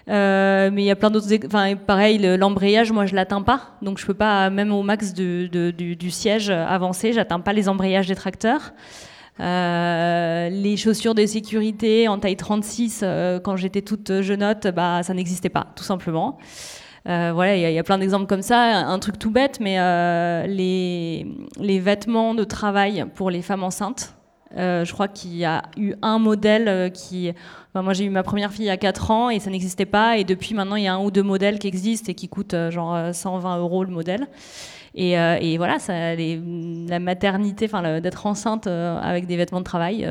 [0.08, 1.28] Euh, mais il y a plein d'autres.
[1.46, 3.76] Enfin, pareil, l'embrayage, moi, je l'atteins pas.
[3.82, 8.08] Donc, je peux pas, même au max du, du, siège avancé, j'atteins pas les embrayages
[8.08, 8.72] des tracteurs.
[9.40, 15.14] Euh, les chaussures de sécurité en taille 36, euh, quand j'étais toute jeunotte, bah, ça
[15.14, 16.38] n'existait pas, tout simplement.
[17.06, 18.60] voilà, il y, a plein d'exemples comme ça.
[18.60, 19.76] Un, truc tout bête, mais
[20.48, 24.14] les, vêtements de travail pour les femmes enceintes,
[24.56, 27.32] euh, je crois qu'il y a eu un modèle euh, qui.
[27.74, 30.18] moi, j'ai eu ma première fille il y a 4 ans et ça n'existait pas.
[30.18, 32.54] Et depuis maintenant, il y a un ou deux modèles qui existent et qui coûtent
[32.54, 34.26] euh, genre 120 euros le modèle.
[34.94, 35.16] Et,
[35.56, 37.66] voilà, la maternité,
[38.02, 40.06] d'être enceinte avec des vêtements de travail.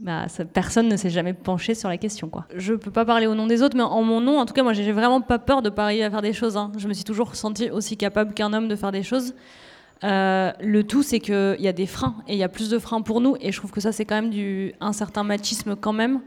[0.00, 2.30] Bah, personne ne s'est jamais penché sur la question.
[2.54, 4.62] Je peux pas parler au nom des autres, mais en mon nom, en tout cas,
[4.62, 6.56] moi, j'ai vraiment pas peur de pas arriver à faire des choses.
[6.56, 6.72] Hein.
[6.76, 9.34] Je me suis toujours sentie aussi capable qu'un homme de faire des choses.
[10.02, 12.78] Euh, le tout, c'est qu'il y a des freins et il y a plus de
[12.78, 13.36] freins pour nous.
[13.40, 16.20] Et je trouve que ça, c'est quand même du, un certain machisme quand même.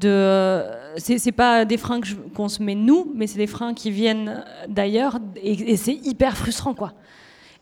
[0.00, 0.62] De,
[0.96, 2.00] c'est, pas des freins
[2.34, 6.72] qu'on se met nous, mais c'est des freins qui viennent d'ailleurs et, c'est hyper frustrant
[6.72, 6.94] quoi.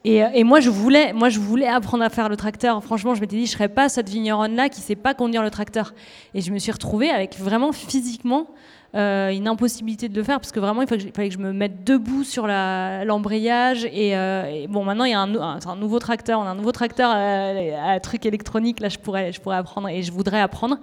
[0.04, 2.82] Et, et, moi je voulais, moi je voulais apprendre à faire le tracteur.
[2.82, 5.50] Franchement, je m'étais dit je serais pas cette vigneronne là qui sait pas conduire le
[5.50, 5.94] tracteur.
[6.32, 8.46] Et je me suis retrouvée avec vraiment physiquement
[8.94, 11.82] euh, une impossibilité de le faire parce que vraiment il fallait que je, me mette
[11.82, 16.50] debout sur l'embrayage euh, et, bon maintenant il y a un, nouveau tracteur, on a
[16.50, 20.12] un nouveau tracteur euh, à, truc électronique là je pourrais je pourrais apprendre et je
[20.12, 20.76] voudrais apprendre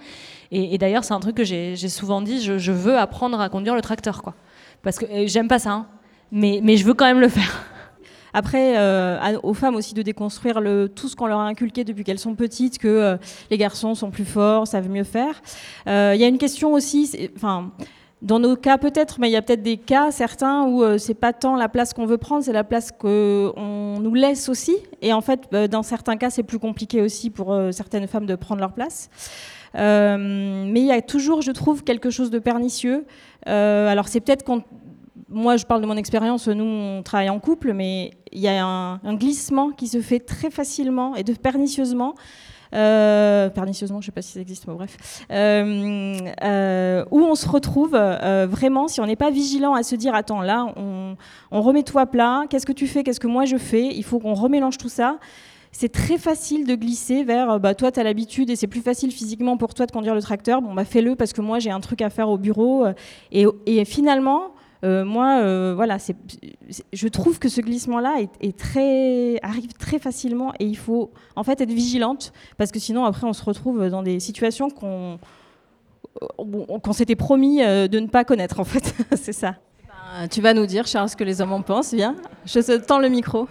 [0.52, 3.82] et, d'ailleurs c'est un truc que j'ai souvent dit je, veux apprendre à conduire le
[3.82, 4.34] tracteur quoi
[4.82, 5.86] parce que j'aime pas ça hein,
[6.32, 7.64] mais mais je veux quand même le faire.
[8.34, 8.76] après,
[9.44, 10.60] aux femmes aussi de déconstruire
[10.96, 13.20] tout ce qu'on leur a inculqué depuis qu'elles sont petites, que
[13.52, 15.42] les garçons sont plus forts, savent mieux faire.
[15.86, 17.72] Il y a une question aussi, enfin
[18.22, 21.14] dans nos cas peut-être, mais il y a peut-être des cas certains où euh, c'est
[21.14, 24.76] pas tant la place qu'on veut prendre, c'est la place qu'on nous laisse aussi.
[25.02, 28.26] Et en fait, euh, dans certains cas, c'est plus compliqué aussi pour euh, certaines femmes
[28.26, 29.10] de prendre leur place.
[29.74, 33.06] mais il y a toujours, je trouve, quelque chose de pernicieux.
[33.46, 34.64] alors c'est peut-être quand
[35.30, 38.66] moi, je parle de mon expérience, nous, on travaille en couple, mais il y a
[38.66, 44.12] un, glissement qui se fait très facilement et de pernicieusement euh, pernicieusement, je ne sais
[44.12, 49.06] pas si ça existe, mais bref, euh, euh, où on se retrouve vraiment, si on
[49.06, 51.16] n'est pas vigilant à se dire, attends, là, on,
[51.52, 54.20] remet tout à plat, qu'est-ce que tu fais, qu'est-ce que moi je fais, il faut
[54.20, 55.18] qu'on remélange tout ça
[55.72, 59.12] c'est très facile de glisser vers bah, toi, tu as l'habitude et c'est plus facile
[59.12, 60.64] physiquement pour toi de conduire le tracteur.
[60.64, 62.86] Bon, bah, fais-le parce que moi, j'ai un truc à faire au bureau.
[63.32, 65.98] Et finalement, euh, moi, euh, voilà,
[66.94, 71.60] je trouve que ce glissement-là est, très, arrive très facilement et il faut en fait
[71.60, 75.20] être vigilante parce que sinon après on se retrouve dans des situations qu'on
[76.84, 79.56] qu'on s'était promis euh, de ne pas connaître en fait, c'est ça.
[79.86, 82.16] Ben, tu vas nous dire, Charles, ce que les hommes en pensent, viens.
[82.46, 83.48] Je te tends le micro.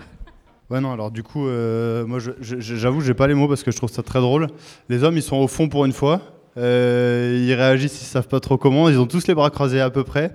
[0.71, 3.91] Ouais, non, alors du coup, moi j'avoue, j'ai pas les mots parce que je trouve
[3.91, 4.49] ça très drôle.
[4.89, 6.21] Les hommes, ils sont au fond pour une fois.
[6.57, 8.89] ils réagissent, ils savent pas trop comment.
[8.89, 10.33] Ils ont tous les bras croisés à peu près.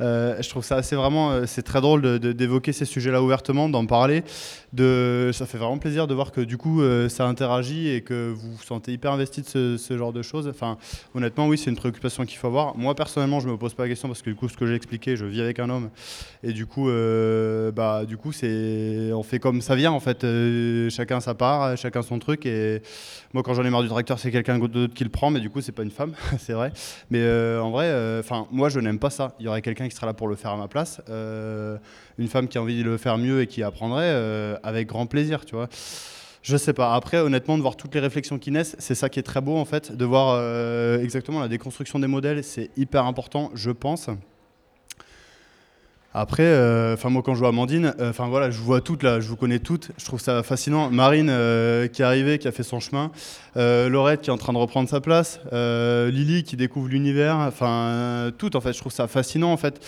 [0.00, 3.86] Euh, je trouve ça assez vraiment, euh, c'est très drôle d'évoquer ces sujets-là ouvertement, d'en
[3.86, 4.24] parler.
[4.72, 8.32] De, ça fait vraiment plaisir de voir que du coup euh, ça interagit et que
[8.34, 10.48] vous vous sentez hyper investi de ce, genre de choses.
[10.48, 10.78] Enfin,
[11.14, 12.76] honnêtement, oui, c'est une préoccupation qu'il faut avoir.
[12.76, 14.74] Moi personnellement, je me pose pas la question parce que du coup, ce que j'ai
[14.74, 15.90] expliqué, je vis avec un homme
[16.42, 16.88] et du coup,
[17.74, 20.26] bah, du coup, c'est, on fait comme ça vient en fait.
[20.90, 22.46] chacun sa part, chacun son truc.
[22.46, 22.82] Et
[23.34, 25.50] moi, quand j'en ai marre du tracteur, c'est quelqu'un d'autre qui le prend, mais du
[25.50, 26.72] coup, c'est pas une femme, c'est vrai.
[27.10, 27.22] Mais
[27.58, 29.34] en vrai, enfin, moi, je n'aime pas ça.
[29.38, 31.00] Il y aurait quelqu'un qui sera là pour le faire à ma place.
[31.08, 31.78] Euh,
[32.18, 35.06] une femme qui a envie de le faire mieux et qui apprendrait, euh, avec grand
[35.06, 35.68] plaisir, tu vois.
[36.42, 36.94] Je sais pas.
[36.94, 39.56] Après, honnêtement, de voir toutes les réflexions qui naissent, c'est ça qui est très beau
[39.56, 44.08] en fait, de voir euh, exactement la déconstruction des modèles, c'est hyper important, je pense.
[46.14, 46.46] Après,
[46.92, 49.60] enfin moi quand je vois Amandine, enfin voilà, je vois toutes là, je vous connais
[49.60, 50.90] toutes, je trouve ça fascinant.
[50.90, 51.28] Marine
[51.92, 53.10] qui est arrivée, qui a fait son chemin,
[53.56, 58.56] Laurette qui est en train de reprendre sa place, Lily qui découvre l'univers, enfin tout
[58.56, 59.80] en fait, je trouve ça fascinant en fait.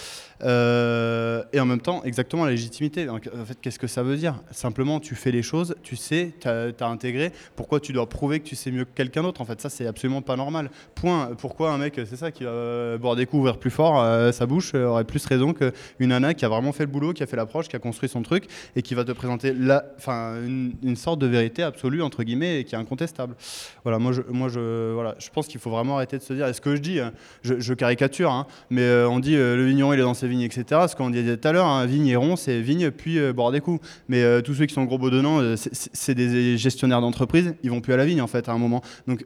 [0.43, 3.09] Euh, et en même temps, exactement la légitimité.
[3.09, 4.41] en fait, qu'est-ce que ça veut dire?
[4.51, 7.33] Simplement, tu fais les choses, tu sais, tu as, intégré.
[7.57, 9.41] Pourquoi tu dois prouver que tu sais mieux que quelqu'un d'autre?
[9.41, 10.71] En fait, ça, c'est absolument pas normal.
[10.95, 11.31] Point.
[11.39, 14.47] Pourquoi un mec, c'est ça, qui va boire des coups, ouvrir plus fort euh, sa
[14.47, 15.73] bouche, euh, aurait plus raison qu'une
[16.09, 18.23] nana qui a vraiment fait le boulot, qui a fait l'approche, qui a construit son
[18.23, 22.65] truc et qui va te présenter la, une, sorte de vérité absolue, entre guillemets, et
[22.65, 23.35] qui est incontestable.
[23.83, 26.61] Voilà, moi, je, moi, voilà, je pense qu'il faut vraiment arrêter de se dire, est-ce
[26.61, 30.15] que je dis, hein, je, caricature, hein, mais on dit le vigneron, il est dans
[30.15, 30.83] ses vignes, etc.
[30.89, 33.87] Ce qu'on disait tout à l'heure, un vigneron, c'est vigne puis euh, boire des coups.
[34.09, 37.81] Mais euh, tous ceux qui sont gros bedonnants, euh, c'est des gestionnaires d'entreprise, ils vont
[37.81, 38.83] plus à la vigne en fait à un moment.
[39.07, 39.25] Donc,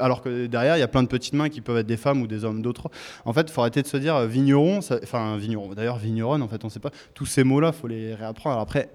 [0.00, 2.22] alors que derrière, il y a plein de petites mains qui peuvent être des femmes
[2.22, 2.90] ou des hommes d'autres.
[3.24, 6.68] En fait, faut arrêter de se dire vigneron, enfin vigneron, d'ailleurs vigneronne, en fait, on
[6.68, 6.90] sait pas.
[7.14, 8.54] Tous ces mots-là, faut les réapprendre.
[8.54, 8.88] Alors après,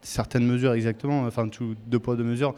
[0.00, 2.54] certaines mesures exactement, enfin tout, deux poids deux mesures,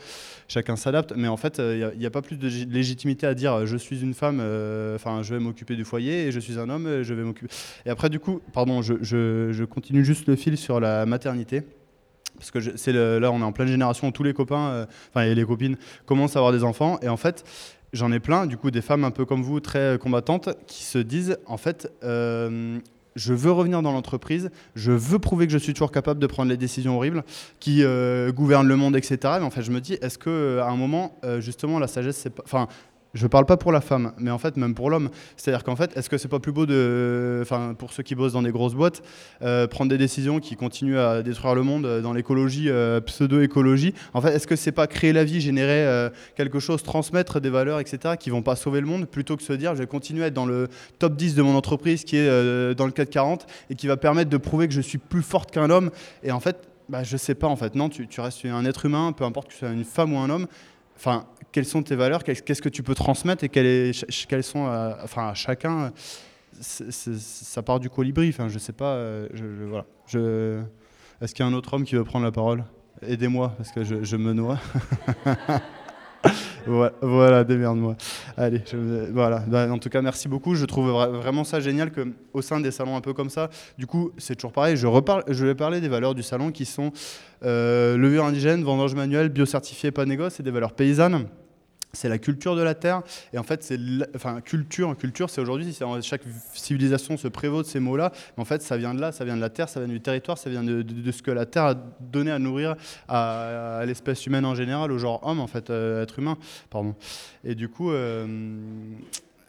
[0.48, 3.76] chacun s'adapte, mais en fait il n'y a, pas plus de légitimité à dire je
[3.76, 7.02] suis une femme, euh, enfin je vais m'occuper du foyer et je suis un homme,
[7.02, 7.52] je vais m'occuper.
[7.86, 11.62] Et après du coup, pardon, je, continue juste le fil sur la maternité.
[12.36, 15.44] Parce que c'est là, on est en pleine génération tous les copains, euh, et les
[15.44, 16.98] copines commencent à avoir des enfants.
[17.00, 17.44] Et en fait,
[17.92, 20.98] j'en ai plein, du coup, des femmes un peu comme vous, très combattantes, qui se
[20.98, 22.78] disent, en fait, euh,
[23.16, 26.50] je veux revenir dans l'entreprise, je veux prouver que je suis toujours capable de prendre
[26.50, 27.24] les décisions horribles
[27.60, 29.18] qui euh, gouvernent le monde, etc.
[29.38, 32.16] Mais en fait, je me dis, est-ce que à un moment, euh, justement, la sagesse,
[32.16, 32.68] c'est pas, enfin,
[33.14, 35.08] je parle pas pour la femme, mais en fait même pour l'homme.
[35.36, 38.32] C'est-à-dire qu'en fait, est-ce que c'est pas plus beau de, enfin pour ceux qui bossent
[38.32, 39.02] dans des grosses boîtes,
[39.42, 43.94] euh, prendre des décisions qui continuent à détruire le monde euh, dans l'écologie, euh, pseudo-écologie?
[44.12, 45.64] En fait, est-ce que c'est pas créer la vie, générer
[46.36, 48.14] quelque chose, transmettre des valeurs, etc.
[48.18, 50.34] qui vont pas sauver le monde, plutôt que se dire je vais continuer à être
[50.34, 53.96] dans le top 10 de mon entreprise qui est dans le 440 et qui va
[53.96, 55.90] permettre de prouver que je suis plus forte qu'un homme?
[56.22, 57.74] Et en fait, bah, je sais pas en fait.
[57.74, 60.30] Non, tu, restes un être humain, peu importe que tu sois une femme ou un
[60.30, 60.46] homme.
[60.96, 65.34] Enfin, quelles sont tes valeurs, qu'est-ce que tu peux transmettre et quelles, sont, à, enfin,
[65.34, 65.92] chacun,
[66.60, 68.28] ça part du colibri.
[68.28, 68.94] Enfin, je sais pas.
[68.94, 69.28] Euh,
[69.68, 69.86] voilà.
[71.20, 72.64] Est-ce qu'il y a un autre homme qui veut prendre la parole?
[73.02, 74.58] Aidez-moi parce que je, me noie.
[77.02, 77.96] voilà, démerde-moi.
[78.36, 78.62] Allez,
[79.12, 79.40] voilà.
[79.46, 80.54] Bah, en tout cas, merci beaucoup.
[80.54, 84.10] Je trouve vraiment ça génial qu'au sein des salons un peu comme ça, du coup,
[84.18, 84.76] c'est toujours pareil.
[84.76, 86.92] Je vais parler des valeurs du salon qui sont
[87.44, 91.26] euh, levure indigène, vendange manuelle, biocertifié, pas négoce et des valeurs paysannes.
[91.94, 93.02] C'est la culture de la terre.
[93.32, 93.78] Et en fait, c'est
[94.14, 98.12] enfin culture, culture, c'est aujourd'hui, chaque civilisation se prévaut de ces mots-là.
[98.36, 100.38] En fait, ça vient de là, ça vient de la terre, ça vient du territoire,
[100.38, 102.76] ça vient de, ce que la terre a donné à nourrir
[103.08, 106.36] à, l'espèce humaine en général, au genre homme, en fait, euh, être humain,
[106.70, 106.94] pardon.
[107.44, 107.90] Et du coup.
[107.90, 108.26] Euh,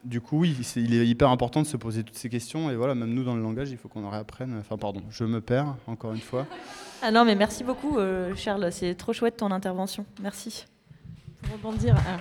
[0.06, 2.70] du coup, oui, il est hyper important de se poser toutes ces questions.
[2.70, 4.56] Et voilà, même nous, dans le langage, il faut qu'on en réapprenne.
[4.60, 6.46] Enfin, pardon, je me perds, encore une fois.
[7.02, 8.72] Ah non, mais merci beaucoup, euh, Charles.
[8.72, 10.06] C'est trop chouette ton intervention.
[10.22, 10.66] Merci
[11.46, 12.20] Hein.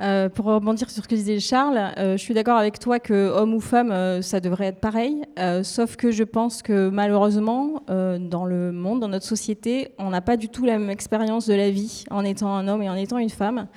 [0.00, 3.30] Euh, pour rebondir sur ce que disait Charles, euh, je suis d'accord avec toi que
[3.30, 5.22] homme ou femme, euh, ça devrait être pareil.
[5.62, 10.36] sauf que je pense que malheureusement, dans le monde, dans notre société, on n'a pas
[10.36, 13.18] du tout la même expérience de la vie en étant un homme et en étant
[13.18, 13.68] une femme.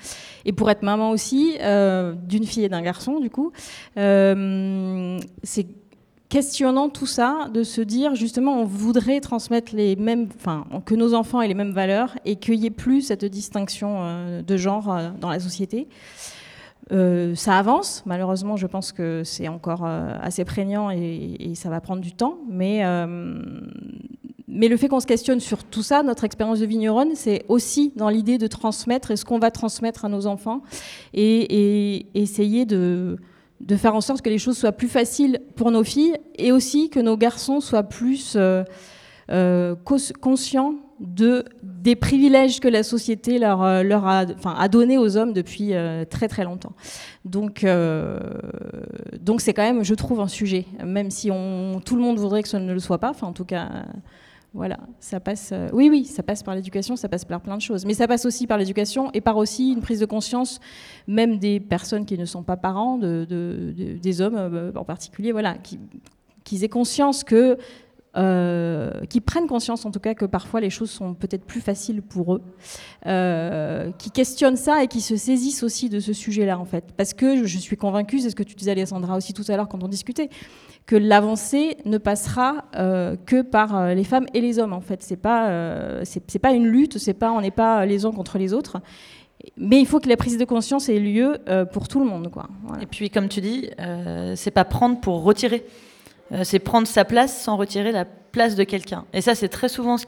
[0.46, 3.52] Et pour être maman aussi, d'une fille et d'un garçon, du coup,
[3.96, 5.68] c'est
[6.30, 11.14] questionnant tout ça, de se dire justement on voudrait transmettre les mêmes, enfin que nos
[11.14, 14.94] enfants aient les mêmes valeurs et qu'il n'y ait plus cette distinction euh, de genre
[14.94, 15.88] euh, dans la société.
[16.92, 22.02] Euh, ça avance, malheureusement je pense que c'est encore assez prégnant et, ça va prendre
[22.02, 22.82] du temps, mais,
[24.48, 27.92] mais le fait qu'on se questionne sur tout ça, notre expérience de vigneronne, c'est aussi
[27.96, 30.62] dans l'idée de transmettre et ce qu'on va transmettre à nos enfants
[31.14, 33.18] et essayer de
[33.60, 36.90] de faire en sorte que les choses soient plus faciles pour nos filles et aussi
[36.90, 38.64] que nos garçons soient plus euh,
[39.32, 39.76] euh,
[40.22, 45.34] conscients de, des privilèges que la société leur, euh, a, enfin, a donné aux hommes
[45.34, 45.74] depuis
[46.10, 46.74] très très longtemps.
[47.26, 51.30] Donc c'est quand même, je trouve, un sujet, même si
[51.86, 53.70] tout le monde voudrait que ce ne le soit pas, en tout cas
[54.54, 55.52] voilà, ça passe.
[55.52, 57.86] Euh, oui, oui, ça passe par l'éducation, ça passe par plein de choses.
[57.86, 60.60] Mais ça passe aussi par l'éducation et par aussi une prise de conscience,
[61.08, 65.58] même des personnes qui ne sont pas parents, des hommes euh, en particulier, voilà,
[66.44, 67.58] qu'ils aient conscience que.
[68.18, 72.02] Euh, qui prennent conscience en tout cas que parfois les choses sont peut-être plus faciles
[72.02, 72.42] pour eux,
[73.98, 76.86] qui questionnent ça et qui se saisissent aussi de ce sujet-là en fait.
[76.98, 79.68] Parce que je suis convaincue, c'est ce que tu disais Alessandra aussi tout à l'heure
[79.68, 80.30] quand on discutait,
[80.88, 84.74] que l'avancée ne passera euh, que par euh, les femmes et les hommes.
[84.74, 88.06] En fait, c'est pas euh, c'est pas une lutte, c'est pas on n'est pas les
[88.06, 88.78] uns contre les autres.
[89.58, 91.38] Mais il faut que la prise de conscience ait lieu
[91.72, 92.48] pour tout le monde, quoi.
[92.82, 93.70] Et puis, comme tu dis,
[94.36, 95.64] c'est pas prendre pour retirer.
[96.32, 99.06] Euh, c'est prendre sa place sans retirer la place de quelqu'un.
[99.14, 100.06] Et ça, c'est très souvent ce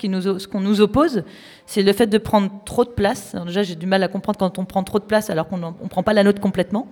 [0.48, 1.24] qu'on nous, oppose,
[1.66, 3.36] c'est le fait de prendre trop de place.
[3.46, 5.88] déjà, j'ai du mal à comprendre quand on prend trop de place alors qu'on ne
[5.90, 6.88] prend pas la nôtre complètement.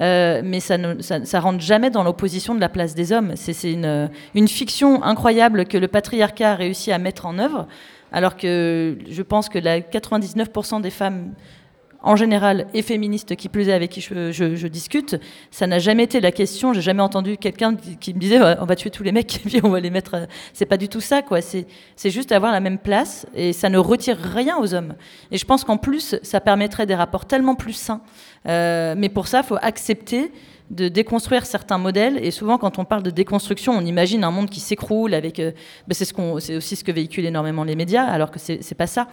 [0.00, 3.32] Euh, mais ça ne ça, rentre jamais dans l'opposition de la place des hommes.
[3.36, 7.66] C'est, une, une fiction incroyable que le patriarcat a réussi à mettre en œuvre,
[8.12, 11.34] alors que je pense que la 99% des femmes
[12.02, 15.16] en général et féministes qui plus est avec qui je, discute,
[15.50, 16.72] ça n'a jamais été la question.
[16.72, 19.70] J'ai jamais entendu quelqu'un qui me disait on va tuer tous les mecs puis on
[19.70, 20.28] va les mettre.
[20.52, 21.40] C'est pas du tout ça, quoi.
[21.40, 21.66] C'est
[22.10, 24.94] juste avoir la même place et ça ne retire rien aux hommes.
[25.30, 28.00] Et je pense qu'en plus, ça permettrait des rapports tellement plus sains.
[28.46, 30.30] Euh, mais pour ça, il faut accepter
[30.70, 32.18] de déconstruire certains modèles.
[32.22, 35.40] Et souvent, quand on parle de déconstruction, on imagine un monde qui s'écroule avec.
[35.40, 35.52] Euh,
[35.86, 38.86] ben, c'est ce c'est aussi ce que véhiculent énormément les médias, alors que c'est pas
[38.86, 39.08] ça.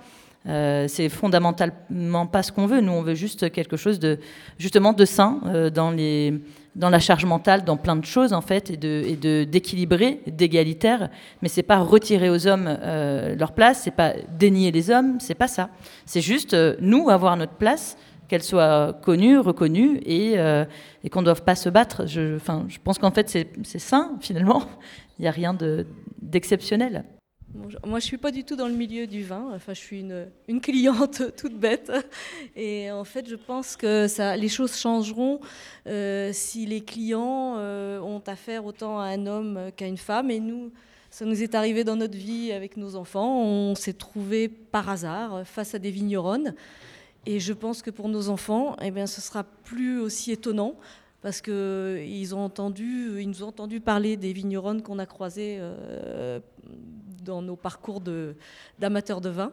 [0.47, 2.81] Euh, c'est fondamentalement pas ce qu'on veut.
[2.81, 4.19] Nous, on veut juste quelque chose de
[4.59, 6.33] justement de sain euh, dans les
[6.75, 10.21] dans la charge mentale, dans plein de choses en fait, et de et de d'équilibrer,
[10.27, 11.09] d'égalitaire.
[11.41, 15.35] Mais c'est pas retirer aux hommes euh, leur place, c'est pas dénier les hommes, c'est
[15.35, 15.69] pas ça.
[16.05, 20.33] C'est juste nous avoir notre place, qu'elle soit connue, reconnue, et,
[21.03, 22.05] et qu'on ne doive pas se battre.
[22.07, 24.63] Je, enfin, je pense qu'en fait c'est sain finalement.
[25.17, 25.55] Il n'y a rien
[26.21, 27.05] d'exceptionnel
[27.85, 29.51] moi, je suis pas du tout dans le milieu du vin.
[29.53, 30.05] Enfin, je suis
[30.47, 31.91] une, cliente toute bête.
[32.55, 35.39] Et en fait, je pense que les choses changeront
[35.87, 40.31] euh, si les clients euh, ont affaire autant à un homme qu'à une femme.
[40.31, 40.71] Et nous,
[41.09, 43.41] ça nous est arrivé dans notre vie avec nos enfants.
[43.41, 46.55] On s'est trouvé par hasard face à des vigneronnes.
[47.25, 50.75] Et je pense que pour nos enfants, eh bien, ce sera plus aussi étonnant
[51.25, 56.39] parce qu'ils nous ont entendu parler des vigneronnes qu'on a croisées euh,
[57.23, 57.99] dans nos parcours
[58.77, 59.51] d'amateurs de, vin.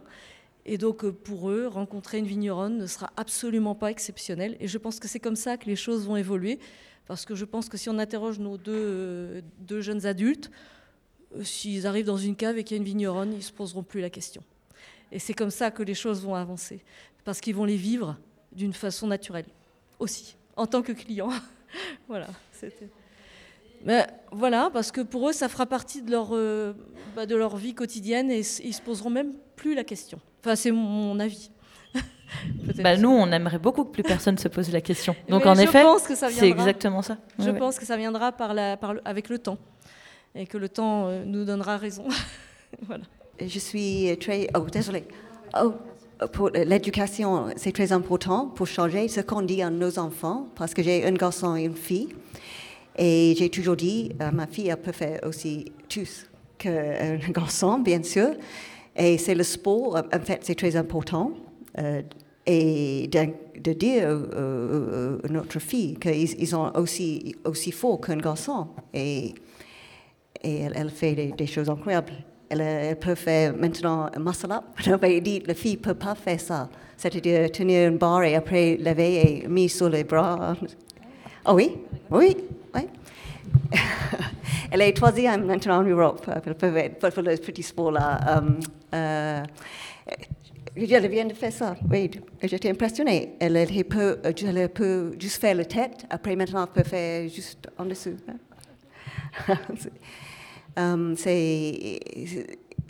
[0.67, 4.55] Et donc euh, pour eux, rencontrer une vigneronne ne sera absolument pas exceptionnel.
[4.61, 6.59] Et je pense que c'est comme ça que les choses vont évoluer.
[7.07, 10.51] Parce que je pense que si on interroge nos deux, euh, deux jeunes adultes,
[11.41, 13.83] s'ils arrivent dans une cave et qu'il y a une vigneronne, ils ne se poseront
[13.83, 14.43] plus la question.
[15.11, 16.85] Et c'est comme ça que les choses vont avancer.
[17.25, 18.19] Parce qu'ils vont les vivre
[18.55, 19.47] d'une façon naturelle
[19.99, 21.31] aussi, en tant que clients.
[22.09, 22.89] voilà, c'était.
[23.85, 26.73] Mais voilà, parce que pour eux, ça fera partie de leur, euh,
[27.17, 30.21] bah, de leur vie quotidienne et ils se poseront même plus la question.
[30.41, 31.51] Enfin, c'est mon avis.
[32.83, 35.17] bah, nous, on aimerait beaucoup que plus personne se pose la question.
[35.29, 37.19] Donc, en effet, c'est exactement ça.
[37.39, 39.59] Je pense que ça viendra par la, par avec le temps
[40.35, 42.05] et que le temps euh, nous donnera raison.
[42.83, 43.05] voilà.
[43.41, 44.47] Je suis très.
[44.55, 45.05] Oh, désolé.
[45.61, 45.75] Oh,
[46.55, 51.05] l'éducation, c'est très important pour changer ce qu'on dit à nos enfants, parce que j'ai
[51.05, 52.09] un garçon et une fille.
[52.97, 56.27] Et j'ai toujours dit, euh, ma fille, elle peut faire aussi tous
[56.59, 58.35] qu'un garçon, bien sûr.
[58.95, 61.33] Et c'est le sport, en fait, c'est très important.
[61.79, 62.03] Euh,
[62.45, 68.67] et de, dire à notre fille qu'ils ils sont aussi, aussi forts qu'un garçon.
[68.93, 69.33] Et,
[70.43, 72.13] et elle, fait des choses incroyables.
[72.53, 74.63] Elle, elle, peut faire maintenant un muscle-up.
[75.09, 76.69] Il dit la fille ne peut pas faire ça.
[76.99, 80.55] C'est-à-dire tenir une barre et après lever et mettre sur les bras.
[81.45, 81.77] Oh oui,
[82.09, 82.37] oui,
[82.73, 82.83] oui.
[84.71, 88.39] elle est troisième maintenant en Europe pour, pour, pour le petit sport-là.
[88.39, 88.61] Um,
[88.95, 89.43] euh,
[90.77, 92.13] elle vient de faire ça, oui.
[92.45, 93.35] J'étais impressionnée.
[93.41, 97.69] Elle, elle, peut, elle peut juste faire la tête, après maintenant elle peut faire juste
[97.77, 98.17] en dessous.
[100.77, 102.01] Um, c'est,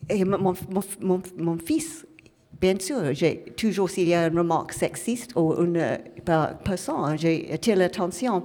[0.09, 0.55] et mon,
[1.01, 2.07] mon, fils,
[2.61, 5.99] bien sûr, j'ai toujours s'il y a une remarque sexiste ou une
[6.65, 8.45] personne, j'ai attiré l'attention.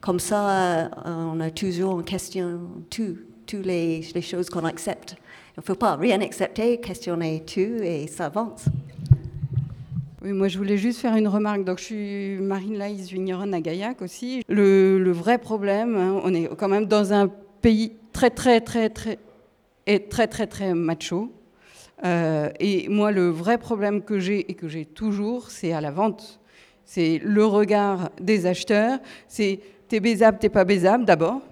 [0.00, 2.60] Comme ça, on a toujours en question
[2.90, 5.16] toutes tout les, les choses qu'on accepte.
[5.56, 8.66] Il ne faut pas rien accepter, questionner tout et ça avance.
[10.22, 11.64] Oui, moi je voulais juste faire une remarque.
[11.64, 14.42] Donc je suis Marine Laïs Vigneron à Gaillac aussi.
[14.48, 17.30] Le, le vrai problème, hein, on est quand même dans un
[17.62, 19.18] pays très très très très
[19.86, 21.30] et très très très macho.
[22.02, 25.90] Euh, et moi le vrai problème que j'ai et que j'ai toujours, c'est à la
[25.90, 26.40] vente.
[26.86, 29.00] C'est le regard des acheteurs.
[29.28, 31.42] C'est t'es baisable, t'es pas baisable d'abord.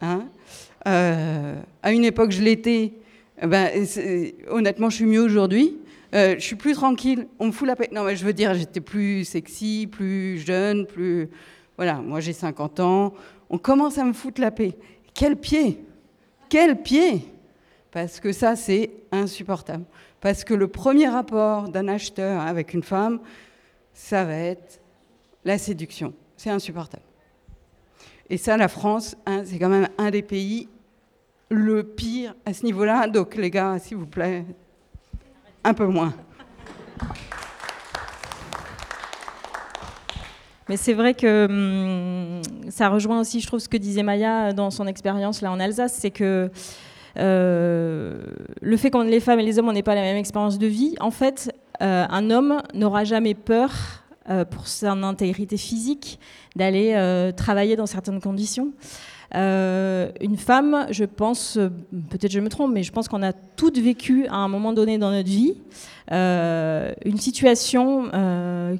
[0.00, 0.24] Hein?
[0.88, 2.94] Euh, à une époque, je l'étais.
[3.40, 3.70] Ben,
[4.50, 5.76] honnêtement, je suis mieux aujourd'hui.
[6.16, 7.28] Euh, je suis plus tranquille.
[7.38, 7.88] On me fout la paix.
[7.92, 11.28] Non, mais je veux dire, j'étais plus sexy, plus jeune, plus.
[11.76, 13.14] Voilà, moi j'ai 50 ans.
[13.50, 14.74] On commence à me foutre la paix.
[15.18, 15.84] Quel pied?
[16.48, 17.24] Quel pied?
[17.90, 19.82] Parce que ça, c'est insupportable.
[20.20, 23.18] Parce que le premier rapport d'un acheteur avec une femme,
[23.92, 24.80] ça va être
[25.44, 26.14] la séduction.
[26.36, 27.02] C'est insupportable.
[28.30, 30.68] Et ça, la France, hein, c'est quand même un des pays
[31.48, 33.08] le pire à ce niveau-là.
[33.08, 34.44] Donc les gars, s'il vous plaît,
[35.64, 36.14] un peu moins.
[40.68, 44.70] Mais c'est vrai que hum, ça rejoint aussi, je trouve, ce que disait Maya dans
[44.70, 46.50] son expérience là en Alsace, c'est que
[47.18, 48.20] euh,
[48.60, 50.94] le fait que les femmes et les hommes n'aient pas la même expérience de vie,
[51.00, 51.52] en fait,
[51.82, 53.72] euh, un homme n'aura jamais peur
[54.28, 56.18] euh, pour son intégrité physique
[56.56, 58.72] d'aller travailler dans certaines conditions.
[59.34, 61.58] Euh, une femme, je pense,
[62.10, 64.98] peut-être je me trompe, mais je pense qu'on a toutes vécu à un moment donné
[64.98, 65.54] dans notre vie
[66.10, 68.10] une situation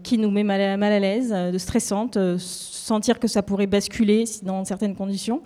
[0.03, 4.24] qui nous met mal à, mal à l'aise, de stressante, sentir que ça pourrait basculer
[4.42, 5.42] dans certaines conditions.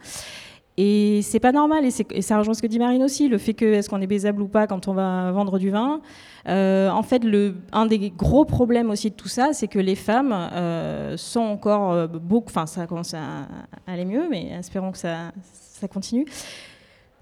[0.79, 3.64] Et c'est pas normal, et, ça rejoint ce que dit Marine aussi, le fait que
[3.66, 6.01] est-ce qu'on est baisable ou pas quand on va vendre du vin.
[6.49, 7.23] Euh, en fait,
[7.73, 11.93] un des gros problèmes aussi de tout ça, c'est que les femmes euh, sont encore
[11.93, 13.47] euh, beaucoup, enfin ça commence à
[13.87, 15.33] aller mieux, mais espérons que ça
[15.93, 16.25] continue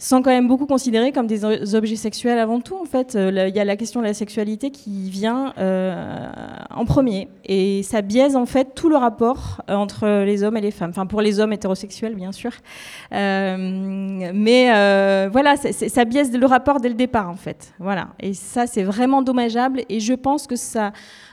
[0.01, 1.45] sont quand même beaucoup considérés comme des
[1.75, 2.77] objets sexuels avant tout.
[2.81, 6.31] En fait, euh, il y a la question de la sexualité qui vient euh,
[6.71, 10.63] en premier, et ça biaise en fait tout le rapport euh, entre les hommes et
[10.63, 10.91] les femmes.
[10.91, 12.53] Enfin, pour les hommes hétérosexuels, bien sûr,
[13.13, 14.71] mais
[15.31, 17.75] voilà, ça biaise le rapport dès le départ, en fait.
[17.79, 20.93] Voilà, et ça, c'est vraiment dommageable, et je pense que ça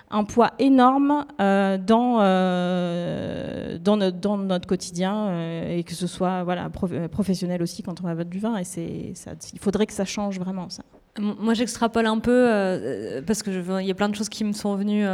[0.09, 6.69] un poids énorme euh, dans, euh, dans, notre, quotidien euh, et que ce soit voilà,
[7.11, 8.57] professionnel aussi quand on va du vin.
[8.57, 9.13] Et
[9.53, 10.83] il faudrait que ça change vraiment ça.
[11.19, 13.49] Moi, j'extrapole un peu parce que
[13.81, 15.05] il y a plein de choses qui me sont venues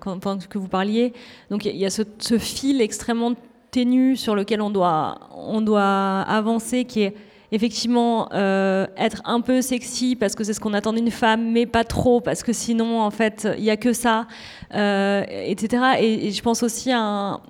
[0.00, 1.12] quand, pendant que vous parliez.
[1.50, 3.34] Donc, il y a ce, ce, fil extrêmement
[3.70, 7.14] ténu sur lequel on doit, on doit avancer, qui est
[7.52, 11.66] effectivement euh, être un peu sexy parce que c'est ce qu'on attend d'une femme, mais
[11.66, 14.26] pas trop parce que sinon en fait il y a que ça,
[14.74, 15.82] euh, etc.
[16.00, 17.40] Et, je pense aussi à,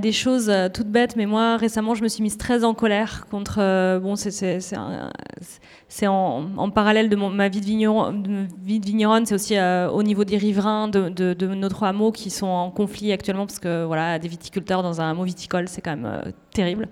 [0.00, 3.26] des choses euh, toutes bêtes, mais moi récemment je me suis mise très en colère
[3.30, 3.98] contre.
[3.98, 8.22] bon, c'est en, parallèle de ma vie de, vigneron,
[8.62, 12.70] vigneronne, c'est aussi au niveau des riverains de, de, de, notre hameau qui sont en
[12.70, 16.88] conflit actuellement parce que voilà, des viticulteurs dans un hameau viticole, c'est quand même terrible.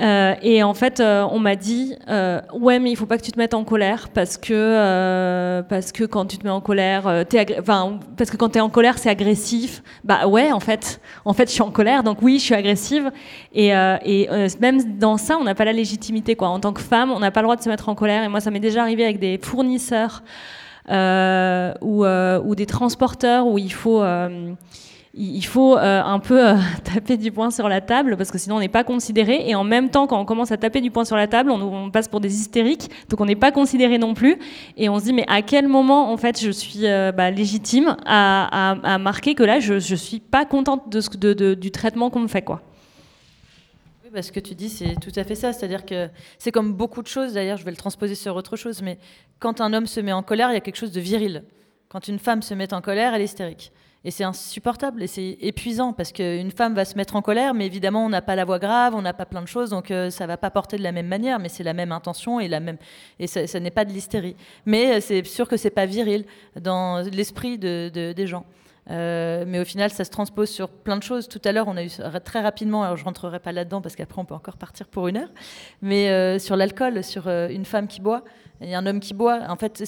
[0.00, 3.22] Euh, et en fait, euh, on m'a dit euh, ouais, mais il faut pas que
[3.22, 7.24] tu te mettes en colère parce que parce que quand tu te mets en colère,
[7.58, 9.82] enfin parce que quand tu es en colère, c'est agressif.
[10.04, 13.10] Bah ouais, en fait, en fait, je suis en colère, donc oui, je suis agressive.
[13.54, 14.28] Et, et
[14.60, 16.48] même dans ça, on n'a pas la légitimité quoi.
[16.48, 18.24] En tant que femme, on n'a pas le droit de se mettre en colère.
[18.24, 20.22] Et moi, ça m'est déjà arrivé avec des fournisseurs
[20.88, 24.02] ou, ou des transporteurs où il faut
[25.12, 28.56] il faut euh, un peu euh, taper du poing sur la table parce que sinon
[28.56, 29.48] on n'est pas considéré.
[29.48, 31.90] Et en même temps, quand on commence à taper du poing sur la table, on,
[31.90, 34.38] passe pour des hystériques, donc on n'est pas considéré non plus.
[34.76, 37.96] Et on se dit mais à quel moment en fait je suis euh, bah, légitime
[38.06, 42.42] à, marquer que là je, ne suis pas contente de, du traitement qu'on me fait
[42.42, 42.62] quoi.
[44.12, 45.52] Oui, ce que tu dis, c'est tout à fait ça.
[45.52, 46.08] C'est-à-dire que
[46.38, 48.98] c'est comme beaucoup de choses, d'ailleurs, je vais le transposer sur autre chose, mais
[49.38, 51.44] quand un homme se met en colère, il y a quelque chose de viril.
[51.88, 53.70] Quand une femme se met en colère, elle est hystérique.
[54.02, 57.66] Et c'est insupportable et c'est épuisant parce qu'une femme va se mettre en colère, mais
[57.66, 60.08] évidemment, on n'a pas la voix grave, on n'a pas plein de choses, donc euh,
[60.08, 62.60] ça va pas porter de la même manière, mais c'est la même intention et, la
[62.60, 62.78] même,
[63.18, 64.36] et ça, n'est pas de l'hystérie.
[64.64, 66.24] Mais euh, c'est sûr que c'est pas viril
[66.58, 68.46] dans l'esprit de, des gens.
[68.90, 71.28] Euh, mais au final, ça se transpose sur plein de choses.
[71.28, 71.90] Tout à l'heure, on a eu
[72.24, 75.18] très rapidement, alors je rentrerai pas là-dedans parce qu'après on peut encore partir pour une
[75.18, 75.30] heure,
[75.82, 78.24] mais sur l'alcool, sur une femme qui boit
[78.62, 79.40] et un homme qui boit.
[79.48, 79.84] En fait,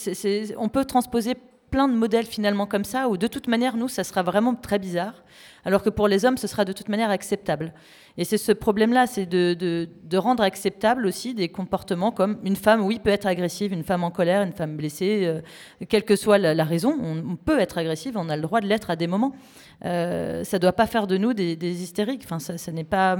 [0.58, 1.34] on peut transposer
[1.72, 4.78] plein de modèles finalement comme ça, où de toute manière, nous, ça sera vraiment très
[4.78, 5.24] bizarre,
[5.64, 7.72] alors que pour les hommes, ce sera de toute manière acceptable.
[8.18, 12.82] Et c'est ce problème-là, c'est de, de, rendre acceptable aussi des comportements comme une femme,
[12.82, 15.40] oui, peut être agressive, une femme en colère, une femme blessée, euh,
[15.88, 18.90] quelle que soit la, raison, on, peut être agressive, on a le droit de l'être
[18.90, 19.32] à des moments.
[19.84, 22.22] Euh, ça ne doit pas faire de nous des, hystériques.
[22.24, 23.18] Enfin, ça, n'est pas...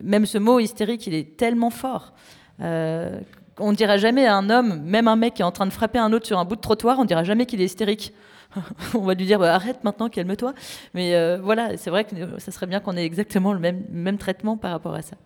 [0.00, 2.14] Même ce mot hystérique, il est tellement fort.
[2.60, 3.20] Euh,
[3.58, 5.72] on ne dira jamais à un homme, même un mec qui est en train de
[5.72, 8.12] frapper un autre sur un bout de trottoir, on ne dira jamais qu'il est hystérique.
[8.94, 10.54] on va lui dire bah, arrête maintenant, calme-toi.
[10.94, 14.56] Mais euh, voilà, c'est vrai que ça serait bien qu'on ait exactement le même, traitement
[14.56, 15.16] par rapport à ça.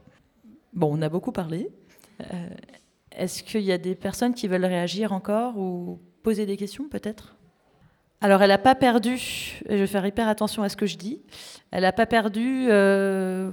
[0.72, 1.70] Bon, on a beaucoup parlé.
[2.20, 2.48] Euh,
[3.12, 7.34] est-ce qu'il y a des personnes qui veulent réagir encore ou poser des questions peut-être?
[8.20, 11.22] Alors, elle n'a pas perdu, je vais faire hyper attention à ce que je dis,
[11.70, 13.52] elle n'a pas perdu euh,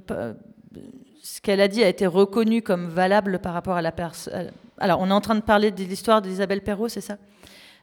[1.22, 4.52] ce qu'elle a dit a été reconnu comme valable par rapport à la personne.
[4.78, 7.18] Alors, on est en train de parler de l'histoire d'Isabelle Perrault, c'est ça?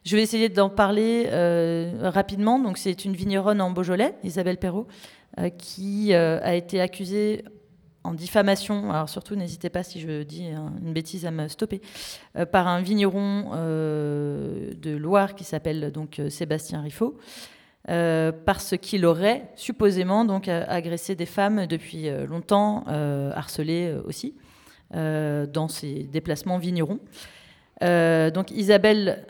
[0.04, 2.58] Je vais essayer d'en parler euh, rapidement.
[2.58, 4.88] Donc, c'est une vigneronne en Beaujolais, Isabelle Perrault,
[5.38, 7.44] euh, qui euh, a été accusée
[8.02, 8.90] en diffamation.
[8.90, 11.80] Alors, surtout, n'hésitez pas si je dis une bêtise à me stopper.
[12.50, 17.16] par un vigneron de Loire qui s'appelle donc Sébastien Riffaut.
[17.86, 24.34] Parce qu'il aurait supposément donc agressé des femmes depuis longtemps, euh, harcelé aussi,
[24.92, 26.98] dans ses déplacements vignerons.
[27.80, 29.26] donc Isabelle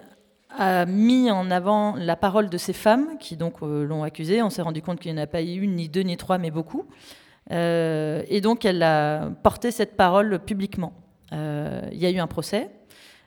[0.50, 4.42] a mis en avant la parole de ces femmes qui donc l'ont accusé.
[4.42, 6.38] On s'est rendu compte qu'il n'y en a pas eu une, ni deux, ni trois,
[6.38, 6.86] mais beaucoup.
[7.50, 10.92] et donc elle a porté cette parole publiquement.
[11.32, 12.70] Il y a eu un procès.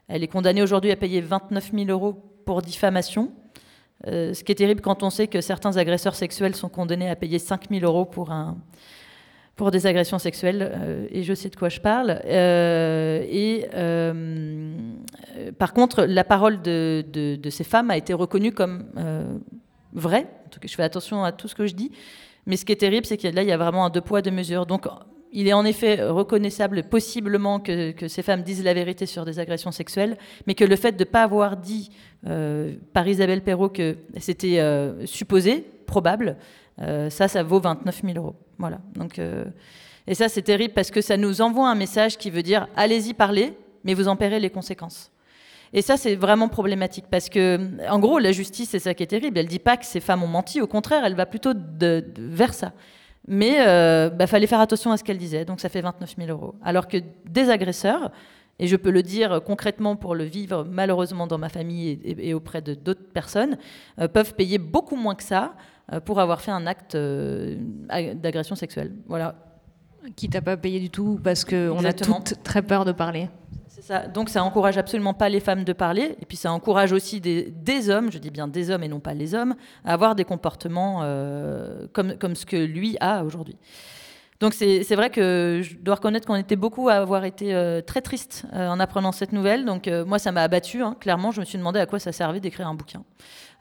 [0.07, 2.13] Elle est condamnée aujourd'hui à payer 29 000 euros
[2.45, 3.31] pour diffamation.
[4.07, 7.15] Euh, ce qui est terrible quand on sait que certains agresseurs sexuels sont condamnés à
[7.15, 8.57] payer 5000 euros pour, un,
[9.55, 12.19] pour des agressions sexuelles, euh, et je sais de quoi je parle.
[12.25, 13.65] Euh, et
[15.57, 18.85] par contre, la parole de, ces femmes a été reconnue comme
[19.93, 20.27] vraie.
[20.45, 21.91] En tout cas, je fais attention à tout ce que je dis.
[22.45, 24.21] Mais ce qui est terrible, c'est que là, il y a vraiment un deux poids,
[24.21, 24.65] deux mesures.
[24.65, 24.87] Donc,
[25.35, 29.71] il est en effet reconnaissable possiblement que, ces femmes disent la vérité sur des agressions
[29.71, 31.91] sexuelles, mais que le fait de ne pas avoir dit
[32.25, 38.17] euh, par Isabelle Perrault que c'était euh, supposé, probable, euh, ça, ça vaut 29 000
[38.17, 38.35] euros.
[38.57, 38.79] Voilà.
[38.95, 39.19] Donc,
[40.07, 43.13] et ça, c'est terrible parce que ça nous envoie un message qui veut dire allez-y,
[43.13, 45.11] parlez, mais vous en paierez les conséquences.
[45.73, 47.59] Et ça, c'est vraiment problématique parce que,
[47.89, 49.37] en gros, la justice, c'est ça qui est terrible.
[49.37, 51.51] Elle dit pas que ces femmes ont menti, au contraire, elle va plutôt
[52.17, 52.71] vers ça.
[53.27, 56.15] Mais il euh, bah, fallait faire attention à ce qu'elle disait, donc ça fait 29
[56.17, 56.55] 000 euros.
[56.63, 58.11] Alors que des agresseurs,
[58.59, 62.61] et je peux le dire concrètement pour le vivre malheureusement dans ma famille et, auprès
[62.61, 63.57] d'autres personnes,
[63.99, 65.74] euh, peuvent payer beaucoup moins que ça euh,
[66.05, 68.93] pour avoir fait un acte d'agression sexuelle.
[69.07, 69.35] Voilà.
[70.15, 73.29] Qui t'a pas payé du tout parce qu'on a toutes très peur de parler.
[74.13, 77.89] Donc ça encourage absolument pas les femmes de parler, et puis ça encourage aussi des,
[77.89, 81.01] hommes, je dis bien des hommes et non pas les hommes, à avoir des comportements
[81.03, 83.57] euh, comme, comme ce que lui a aujourd'hui.
[84.39, 88.01] Donc c'est vrai que je dois reconnaître qu'on était beaucoup à avoir été euh, très
[88.01, 89.65] triste euh, en apprenant cette nouvelle.
[89.65, 90.95] Donc moi ça m'a abattu, hein.
[90.99, 93.03] clairement je me suis demandé à quoi ça servait d'écrire un bouquin.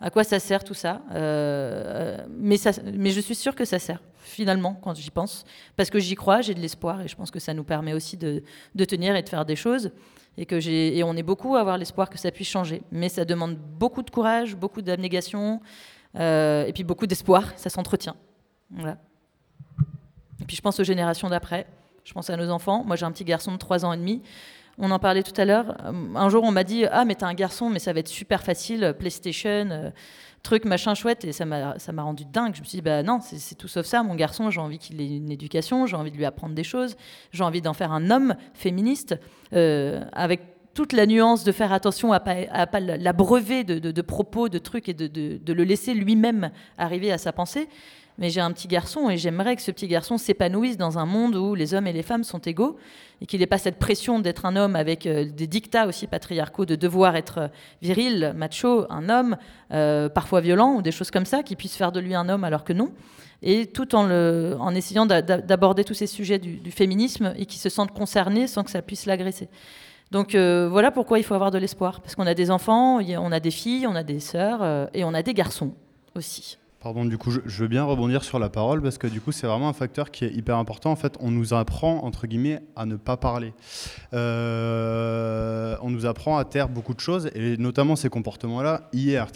[0.00, 4.94] À quoi ça sert tout ça, mais je suis sûre que ça sert finalement quand
[4.94, 5.44] j'y pense,
[5.76, 8.16] parce que j'y crois, j'ai de l'espoir et je pense que ça nous permet aussi
[8.16, 8.42] de,
[8.84, 9.92] tenir et de faire des choses
[10.36, 12.82] et que et on est beaucoup à avoir l'espoir que ça puisse changer.
[12.90, 15.60] Mais ça demande beaucoup de courage, beaucoup d'abnégation
[16.18, 17.52] euh, et puis beaucoup d'espoir.
[17.56, 18.16] Ça s'entretient.
[18.70, 18.98] Voilà.
[20.40, 21.66] Et puis je pense aux générations d'après.
[22.04, 22.84] Je pense à nos enfants.
[22.84, 24.22] Moi j'ai un petit garçon de 3 ans et demi.
[24.76, 25.76] On en parlait tout à l'heure.
[25.84, 28.42] Un jour on m'a dit ah mais t'as un garçon mais ça va être super
[28.42, 29.68] facile PlayStation.
[29.70, 29.90] Euh,
[30.44, 33.54] truc machin chouette et ça m'a rendu dingue je me suis dit bah non c'est
[33.54, 36.26] tout sauf ça mon garçon j'ai envie qu'il ait une éducation j'ai envie de lui
[36.26, 36.96] apprendre des choses
[37.32, 39.18] j'ai envie d'en faire un homme féministe
[39.54, 40.42] euh, avec
[40.74, 44.58] toute la nuance de faire attention à pas, à pas l'abreuver de, de, propos, de
[44.58, 47.68] trucs et de, de le laisser lui-même arriver à sa pensée.
[48.18, 51.34] Mais j'ai un petit garçon et j'aimerais que ce petit garçon s'épanouisse dans un monde
[51.34, 52.76] où les hommes et les femmes sont égaux
[53.20, 56.64] et qu'il n'ait pas cette pression d'être un homme avec euh, des dictats aussi patriarcaux,
[56.64, 57.48] de devoir être euh,
[57.82, 59.36] viril, macho, un homme,
[59.72, 62.44] euh, parfois violent ou des choses comme ça, qui puissent faire de lui un homme
[62.44, 62.92] alors que non.
[63.42, 67.68] Et tout en, en essayant d'aborder tous ces sujets du, du féminisme et qui se
[67.68, 69.48] sentent concernés sans que ça puisse l'agresser.
[70.12, 72.00] Donc voilà pourquoi il faut avoir de l'espoir.
[72.00, 75.12] Parce qu'on a des enfants, on a des filles, on a des sœurs et on
[75.12, 75.74] a des garçons
[76.14, 76.56] aussi.
[76.84, 79.46] Pardon, du coup, je, veux bien rebondir sur la parole parce que du coup, c'est
[79.46, 80.90] vraiment un facteur qui est hyper important.
[80.90, 83.54] En fait, on nous apprend, entre guillemets, à ne pas parler.
[84.12, 88.90] Euh, on nous apprend à taire beaucoup de choses et notamment ces comportements-là.
[88.92, 89.28] Hier,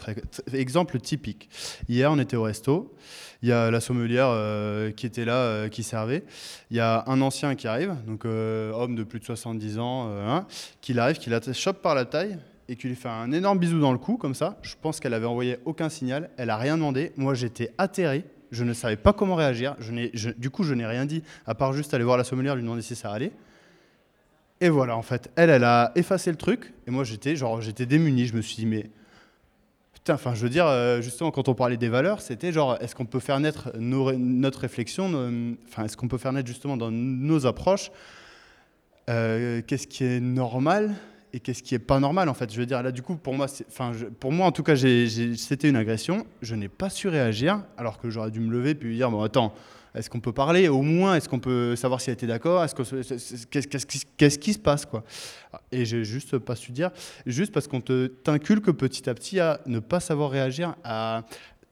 [0.52, 1.48] exemple typique.
[1.88, 2.94] Hier, on était au resto.
[3.40, 6.24] Il y a la sommelière euh, qui était là, euh, qui servait.
[6.70, 10.46] Il y a un ancien qui arrive, donc homme de plus de 70 ans, hein,
[10.82, 12.36] qui arrive, qui la chope par la taille
[12.68, 14.58] et qui lui fait un énorme bisou dans le cou, comme ça.
[14.62, 17.12] Je pense qu'elle avait envoyé aucun signal, elle a rien demandé.
[17.16, 19.76] Moi, j'étais atterré, je ne savais pas comment réagir.
[20.36, 22.82] Du coup, je n'ai rien dit, à part juste aller voir la sommelière, lui demander
[22.82, 23.32] si ça allait.
[24.60, 27.86] Et voilà, en fait, elle, elle a effacé le truc, et moi, j'étais genre, j'étais
[27.86, 28.26] démuni.
[28.26, 28.90] Je me suis dit, mais
[29.94, 32.94] putain, enfin, je veux dire, euh, justement, quand on parlait des valeurs, c'était genre, est-ce
[32.94, 35.06] qu'on peut faire naître notre réflexion,
[35.68, 37.92] enfin, est-ce qu'on peut faire naître justement dans nos approches,
[39.08, 40.94] euh, qu'est-ce qui est normal?
[41.32, 42.52] Et qu'est-ce qui est pas normal en fait.
[42.52, 45.68] Je veux dire, là du coup, pour moi, enfin, pour moi en tout cas, c'était
[45.68, 46.26] une agression.
[46.42, 49.52] Je n'ai pas su réagir, alors que j'aurais dû me lever puis dire bon attends,
[49.94, 50.68] est-ce qu'on peut parler?
[50.68, 52.62] Au moins Est-ce qu'on peut savoir si elle était d'accord?
[52.62, 52.82] Est-ce que
[54.16, 55.02] qu'est-ce qui se passe quoi?
[55.72, 56.90] Et j'ai juste pas su dire,
[57.26, 61.22] juste parce qu'on te t'inculque petit à petit à ne pas savoir réagir, à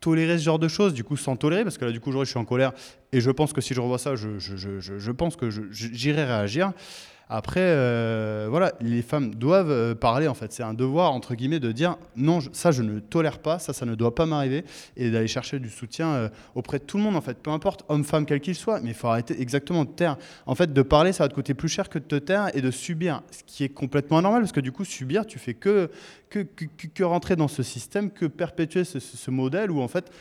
[0.00, 2.26] tolérer ce genre de choses, du coup sans tolérer, parce que là du coup aujourd'hui
[2.26, 2.72] je suis en colère
[3.12, 6.72] et je pense que si je revois ça, je pense que j'irai réagir.
[7.28, 10.52] Après, euh, voilà, les femmes doivent euh, parler, en fait.
[10.52, 13.84] C'est un devoir, entre guillemets, de dire non, ça, je ne tolère pas, ça, ça
[13.84, 14.64] ne doit pas m'arriver,
[14.96, 17.38] et d'aller chercher du soutien euh, auprès de tout le monde, en fait.
[17.38, 20.16] Peu importe, homme, femme, quel qu'il soit, mais il faut arrêter exactement de taire.
[20.46, 22.60] En fait, de parler, ça va te coûter plus cher que de te taire et
[22.60, 25.90] de subir, ce qui est complètement anormal, parce que du coup, subir, tu fais que,
[26.30, 30.12] que, que, rentrer dans ce système, que perpétuer ce, ce modèle où, en fait,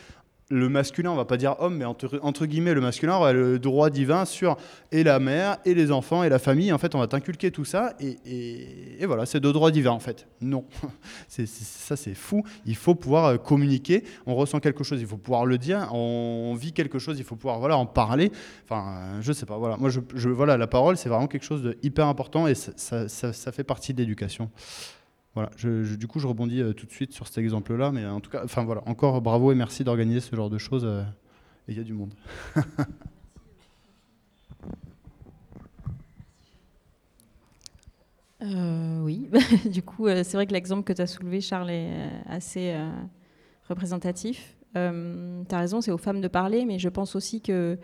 [0.48, 3.90] le masculin, on va pas dire homme, mais entre, guillemets, le masculin aura le droit
[3.90, 4.56] divin sur
[4.92, 6.72] et la mère, et les enfants, et la famille.
[6.72, 10.28] En fait, on va t'inculquer tout ça, et, voilà, c'est de droit divin, en fait.
[10.40, 10.64] Non,
[11.28, 12.44] ça c'est fou.
[12.64, 14.04] Il faut pouvoir euh, communiquer.
[14.26, 15.88] On ressent quelque chose, il faut pouvoir le dire.
[15.92, 18.30] On vit quelque chose, il faut pouvoir voilà, en parler.
[18.64, 19.76] Enfin, je sais pas, voilà.
[19.76, 23.52] Moi, je, voilà, la parole, c'est vraiment quelque chose de hyper important, et ça, ça
[23.52, 24.50] fait partie de l'éducation.
[25.36, 28.30] Voilà, du coup, je rebondis euh, tout de suite sur cet exemple-là, mais en tout
[28.30, 30.86] cas, enfin voilà, encore bravo et merci d'organiser ce genre de choses.
[30.86, 31.02] Euh,
[31.68, 32.14] il y a du monde.
[38.42, 39.28] Euh, oui,
[39.72, 41.90] du coup, c'est vrai que l'exemple que tu as soulevé, Charles, est
[42.26, 42.78] assez
[43.68, 44.56] représentatif.
[44.74, 47.78] tu as raison, c'est aux femmes de parler, mais je pense aussi que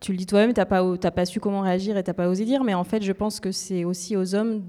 [0.00, 2.28] tu le dis toi-même, tu n'as pas, pas su comment réagir et tu n'as pas
[2.28, 4.60] osé dire, mais en fait, je pense que c'est aussi aux hommes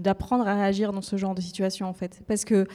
[0.00, 2.22] d'apprendre à réagir dans ce genre de situation, en fait.
[2.26, 2.66] Parce que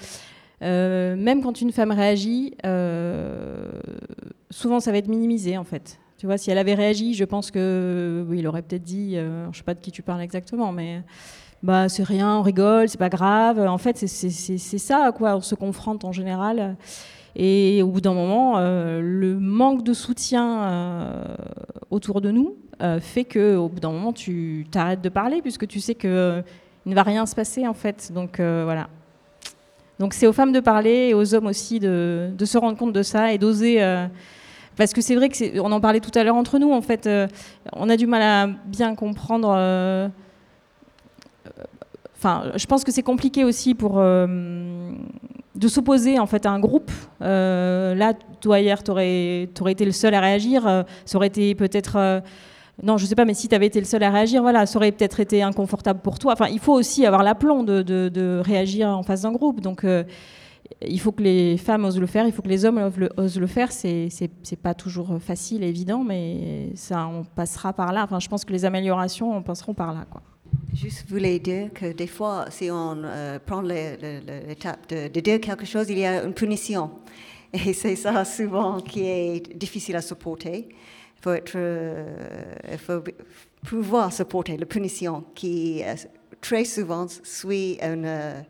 [0.64, 3.70] euh, même quand une femme réagit, euh,
[4.49, 5.99] souvent ça va être minimisé, en fait.
[6.18, 9.43] Tu vois, si elle avait réagi, je pense que oui, il aurait peut-être dit, euh,
[9.45, 11.03] je ne sais pas de qui tu parles exactement, mais
[11.64, 13.60] bah c'est rien, on rigole, c'est pas grave.
[13.60, 16.76] En fait, c'est ça à quoi on se confronte en général.
[17.39, 21.23] Et au bout d'un moment, euh, le manque de soutien euh,
[21.91, 25.67] autour de nous euh, fait que au bout d'un moment, tu t'arrêtes de parler puisque
[25.67, 28.11] tu sais qu'il ne va rien se passer en fait.
[28.11, 28.89] Donc voilà.
[29.99, 32.93] Donc c'est aux femmes de parler et aux hommes aussi de, de se rendre compte
[32.93, 33.81] de ça et d'oser.
[34.75, 36.71] parce que c'est vrai que on en parlait tout à l'heure entre nous.
[36.71, 37.07] En fait,
[37.71, 39.49] on a du mal à bien comprendre.
[42.15, 44.01] Enfin, je pense que c'est compliqué aussi pour
[45.58, 46.91] de s'opposer en fait à un groupe.
[47.22, 50.68] Euh, là, toi hier, tu aurais, été le seul à réagir.
[50.68, 52.22] Euh, ça aurait été peut-être euh,
[52.84, 54.78] non, je sais pas, mais si tu avais été le seul à réagir, voilà, ça
[54.78, 56.34] aurait peut-être été inconfortable pour toi.
[56.34, 59.62] Enfin, il faut aussi avoir l'aplomb de, de, réagir en face d'un groupe.
[59.62, 59.84] Donc,
[60.88, 63.47] il faut que les femmes osent le faire, il faut que les hommes osent le
[63.47, 63.72] faire.
[63.72, 64.12] C'est,
[64.62, 68.03] pas toujours facile, évident, mais ça, on passera par là.
[68.03, 70.22] Enfin, je pense que les améliorations, on passeront par là, quoi.
[70.74, 75.89] Juste voulais dire que des fois, si on euh, prend l'étape de, dire quelque chose,
[75.89, 76.91] il y a une punition.
[77.53, 80.68] Et c'est ça souvent qui est difficile à supporter.
[80.70, 83.01] Il faut, euh,
[83.65, 85.95] pouvoir supporter la punition qui euh,
[86.41, 88.45] très souvent suit une,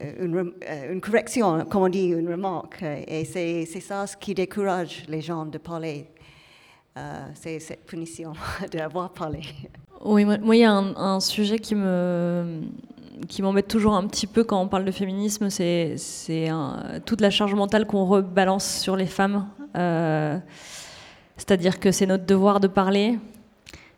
[0.00, 2.82] une, correction, comme on dit, une remarque.
[2.82, 6.08] Et c'est ça ce qui décourage les gens de parler.
[7.34, 8.32] c'est cette punition
[8.72, 9.42] d'avoir parlé.
[10.04, 12.60] Oui, moi, il y a un, sujet qui me,
[13.26, 15.96] qui m'embête toujours un petit peu quand on parle de féminisme, c'est
[17.06, 19.46] toute la charge mentale qu'on rebalance sur les femmes.
[19.76, 20.38] Euh,
[21.38, 23.18] c'est-à-dire que c'est notre devoir de parler,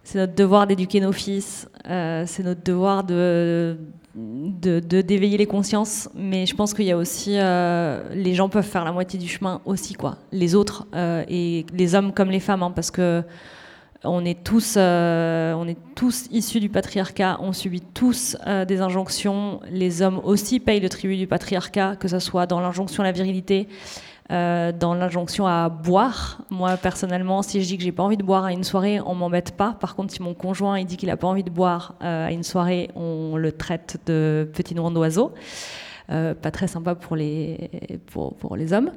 [0.05, 3.77] c'est notre devoir d'éduquer nos fils, euh, c'est notre devoir de
[4.15, 8.65] d'éveiller de, les consciences, mais je pense qu'il y a aussi euh, les gens peuvent
[8.65, 10.87] faire la moitié du chemin aussi quoi, les autres
[11.29, 13.23] et les hommes comme les femmes, hein, parce que
[14.07, 18.81] on est tous, euh, on est tous issus du patriarcat, on subit tous euh, des
[18.81, 19.61] injonctions.
[19.71, 23.13] Les hommes aussi payent le tribut du patriarcat, que ce soit dans l'injonction à la
[23.13, 23.69] virilité,
[24.31, 26.43] euh, dans l'injonction à boire.
[26.51, 29.15] Moi, personnellement, si je dis que j'ai pas envie de boire à une soirée, on
[29.15, 29.77] m'embête pas.
[29.81, 32.91] Par contre, si mon conjoint dit qu'il a pas envie de boire à une soirée,
[32.95, 35.33] on le traite de petit noir d'oiseau.
[36.09, 37.59] pas très sympa pour les
[38.73, 38.91] hommes.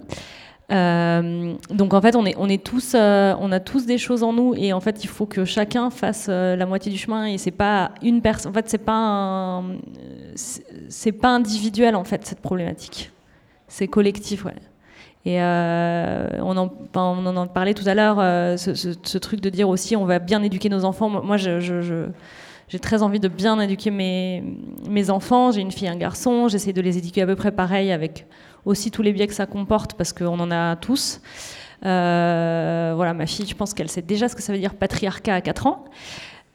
[0.71, 2.35] Euh, donc en fait, on est,
[2.95, 5.89] euh, on a tous des choses en nous et en fait, il faut que chacun
[5.89, 8.51] fasse euh, la moitié du chemin et c'est pas une personne.
[8.51, 9.63] En fait, c'est pas
[10.35, 13.11] c'est pas individuel en fait cette problématique.
[13.67, 14.55] C'est collectif, ouais.
[15.25, 18.17] Et on, en, parlait tout à l'heure,
[18.57, 21.09] ce, truc de dire aussi on va bien éduquer nos enfants.
[21.09, 24.43] Moi, j'ai très envie de bien éduquer mes,
[24.89, 25.51] mes enfants.
[25.51, 26.47] J'ai une fille et un garçon.
[26.47, 28.25] J'essaie de les éduquer à peu près pareil avec
[28.65, 31.21] aussi tous les biais que ça comporte, parce qu'on en a tous.
[31.85, 35.35] Euh, voilà, ma fille, je pense qu'elle sait déjà ce que ça veut dire patriarcat
[35.35, 35.85] à 4 ans.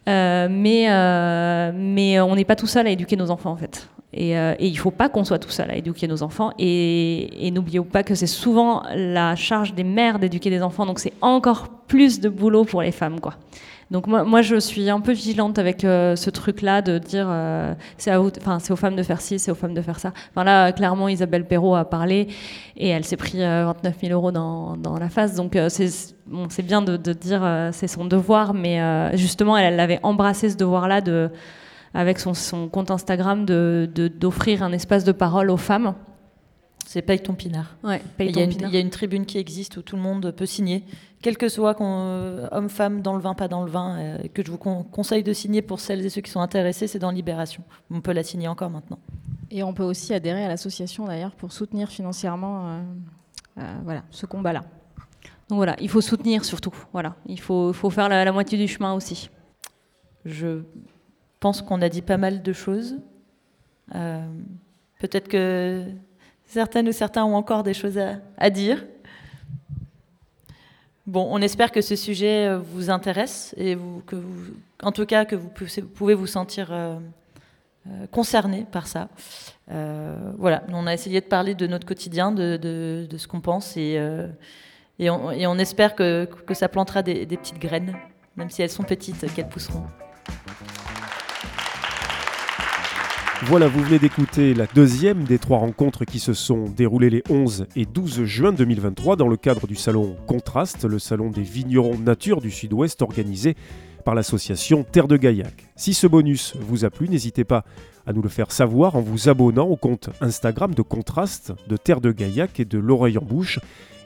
[0.09, 3.89] Euh, mais, euh, mais on n'est pas tout seul à éduquer nos enfants, en fait.
[4.13, 6.53] Et, il ne faut pas qu'on soit tout seul à éduquer nos enfants.
[6.59, 11.01] Et, et n'oubliez pas que c'est souvent la charge des mères d'éduquer des enfants, donc
[11.01, 13.35] c'est encore plus de boulot pour les femmes, quoi.
[13.95, 17.75] Donc moi, moi, je suis un peu vigilante avec euh, ce truc-là de dire euh,
[17.97, 20.13] c'est enfin c'est aux femmes de faire ci, c'est aux femmes de faire ça.
[20.31, 22.27] Enfin là, clairement, Isabelle Perrault a parlé
[22.77, 25.37] et elle s'est pris 29 euh, 000 euros dans, dans la face.
[25.37, 30.51] Donc c'est bon, c'est bien de, dire c'est son devoir, mais justement, elle, avait embrassé
[30.51, 31.31] ce devoir-là de
[31.97, 33.89] avec son, son, compte Instagram de
[34.19, 35.95] d'offrir un espace de parole aux femmes.
[36.87, 37.77] C'est Paye ton pinard.
[37.83, 40.03] Ouais, il, y a une, il y a une tribune qui existe où tout le
[40.03, 40.85] monde peut signer
[41.25, 44.45] quel que soit euh, homme, femme, dans le vin, pas dans le vin, euh, que
[44.45, 47.65] je vous conseille de signer pour celles et ceux qui sont intéressés, c'est dans Libération.
[47.91, 48.99] On peut la signer encore maintenant.
[49.51, 52.83] Et on peut aussi adhérer à l'association d'ailleurs pour soutenir financièrement
[53.57, 54.65] euh, voilà, ce combat-là.
[55.49, 56.75] Donc voilà, il faut soutenir surtout.
[56.93, 59.31] Voilà, il faut, faut faire la, moitié du chemin aussi.
[60.27, 60.61] Je
[61.41, 62.99] pense qu'on a dit pas mal de choses.
[63.91, 65.87] Peut-être que
[66.55, 68.01] certaines ou certains ont encore des choses
[68.39, 68.85] à dire.
[71.07, 73.77] Bon, on espère que ce sujet euh, vous intéresse et
[74.07, 74.17] que
[74.83, 75.51] en tout cas que vous
[75.95, 76.97] pouvez vous sentir euh,
[77.87, 79.09] euh, concerné par ça.
[80.39, 83.99] voilà, on a essayé de parler de notre quotidien, de, ce qu'on pense et,
[85.01, 87.95] on, espère que, ça plantera des petites graines,
[88.37, 89.85] même si elles sont petites, qu'elles pousseront.
[93.43, 97.67] Voilà, vous venez d'écouter la deuxième des trois rencontres qui se sont déroulées les 11
[97.77, 102.41] et 12 juin 2023 dans le cadre du salon Contraste, le salon des vignerons nature
[102.41, 103.57] du Sud-Ouest organisé
[104.05, 105.67] par l'association Terre de Gaillac.
[105.77, 107.65] Si ce bonus vous a plu, n'hésitez pas
[108.07, 112.01] à nous le faire savoir en vous abonnant au compte Instagram de Contraste, de Terre
[112.01, 113.59] de Gaillac et de l'oreille en bouche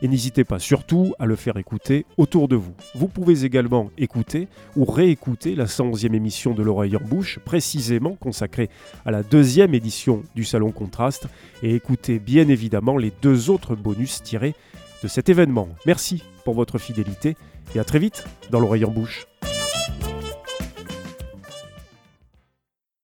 [0.02, 2.74] et n'hésitez pas surtout à le faire écouter autour de vous.
[2.94, 8.70] Vous pouvez également écouter ou réécouter la 111e émission de l'oreille en bouche, précisément consacrée
[9.04, 11.28] à la deuxième édition du Salon Contraste,
[11.62, 14.54] et écouter bien évidemment les deux autres bonus tirés
[15.02, 15.68] de cet événement.
[15.86, 17.36] Merci pour votre fidélité
[17.74, 19.27] et à très vite dans l'oreille en bouche.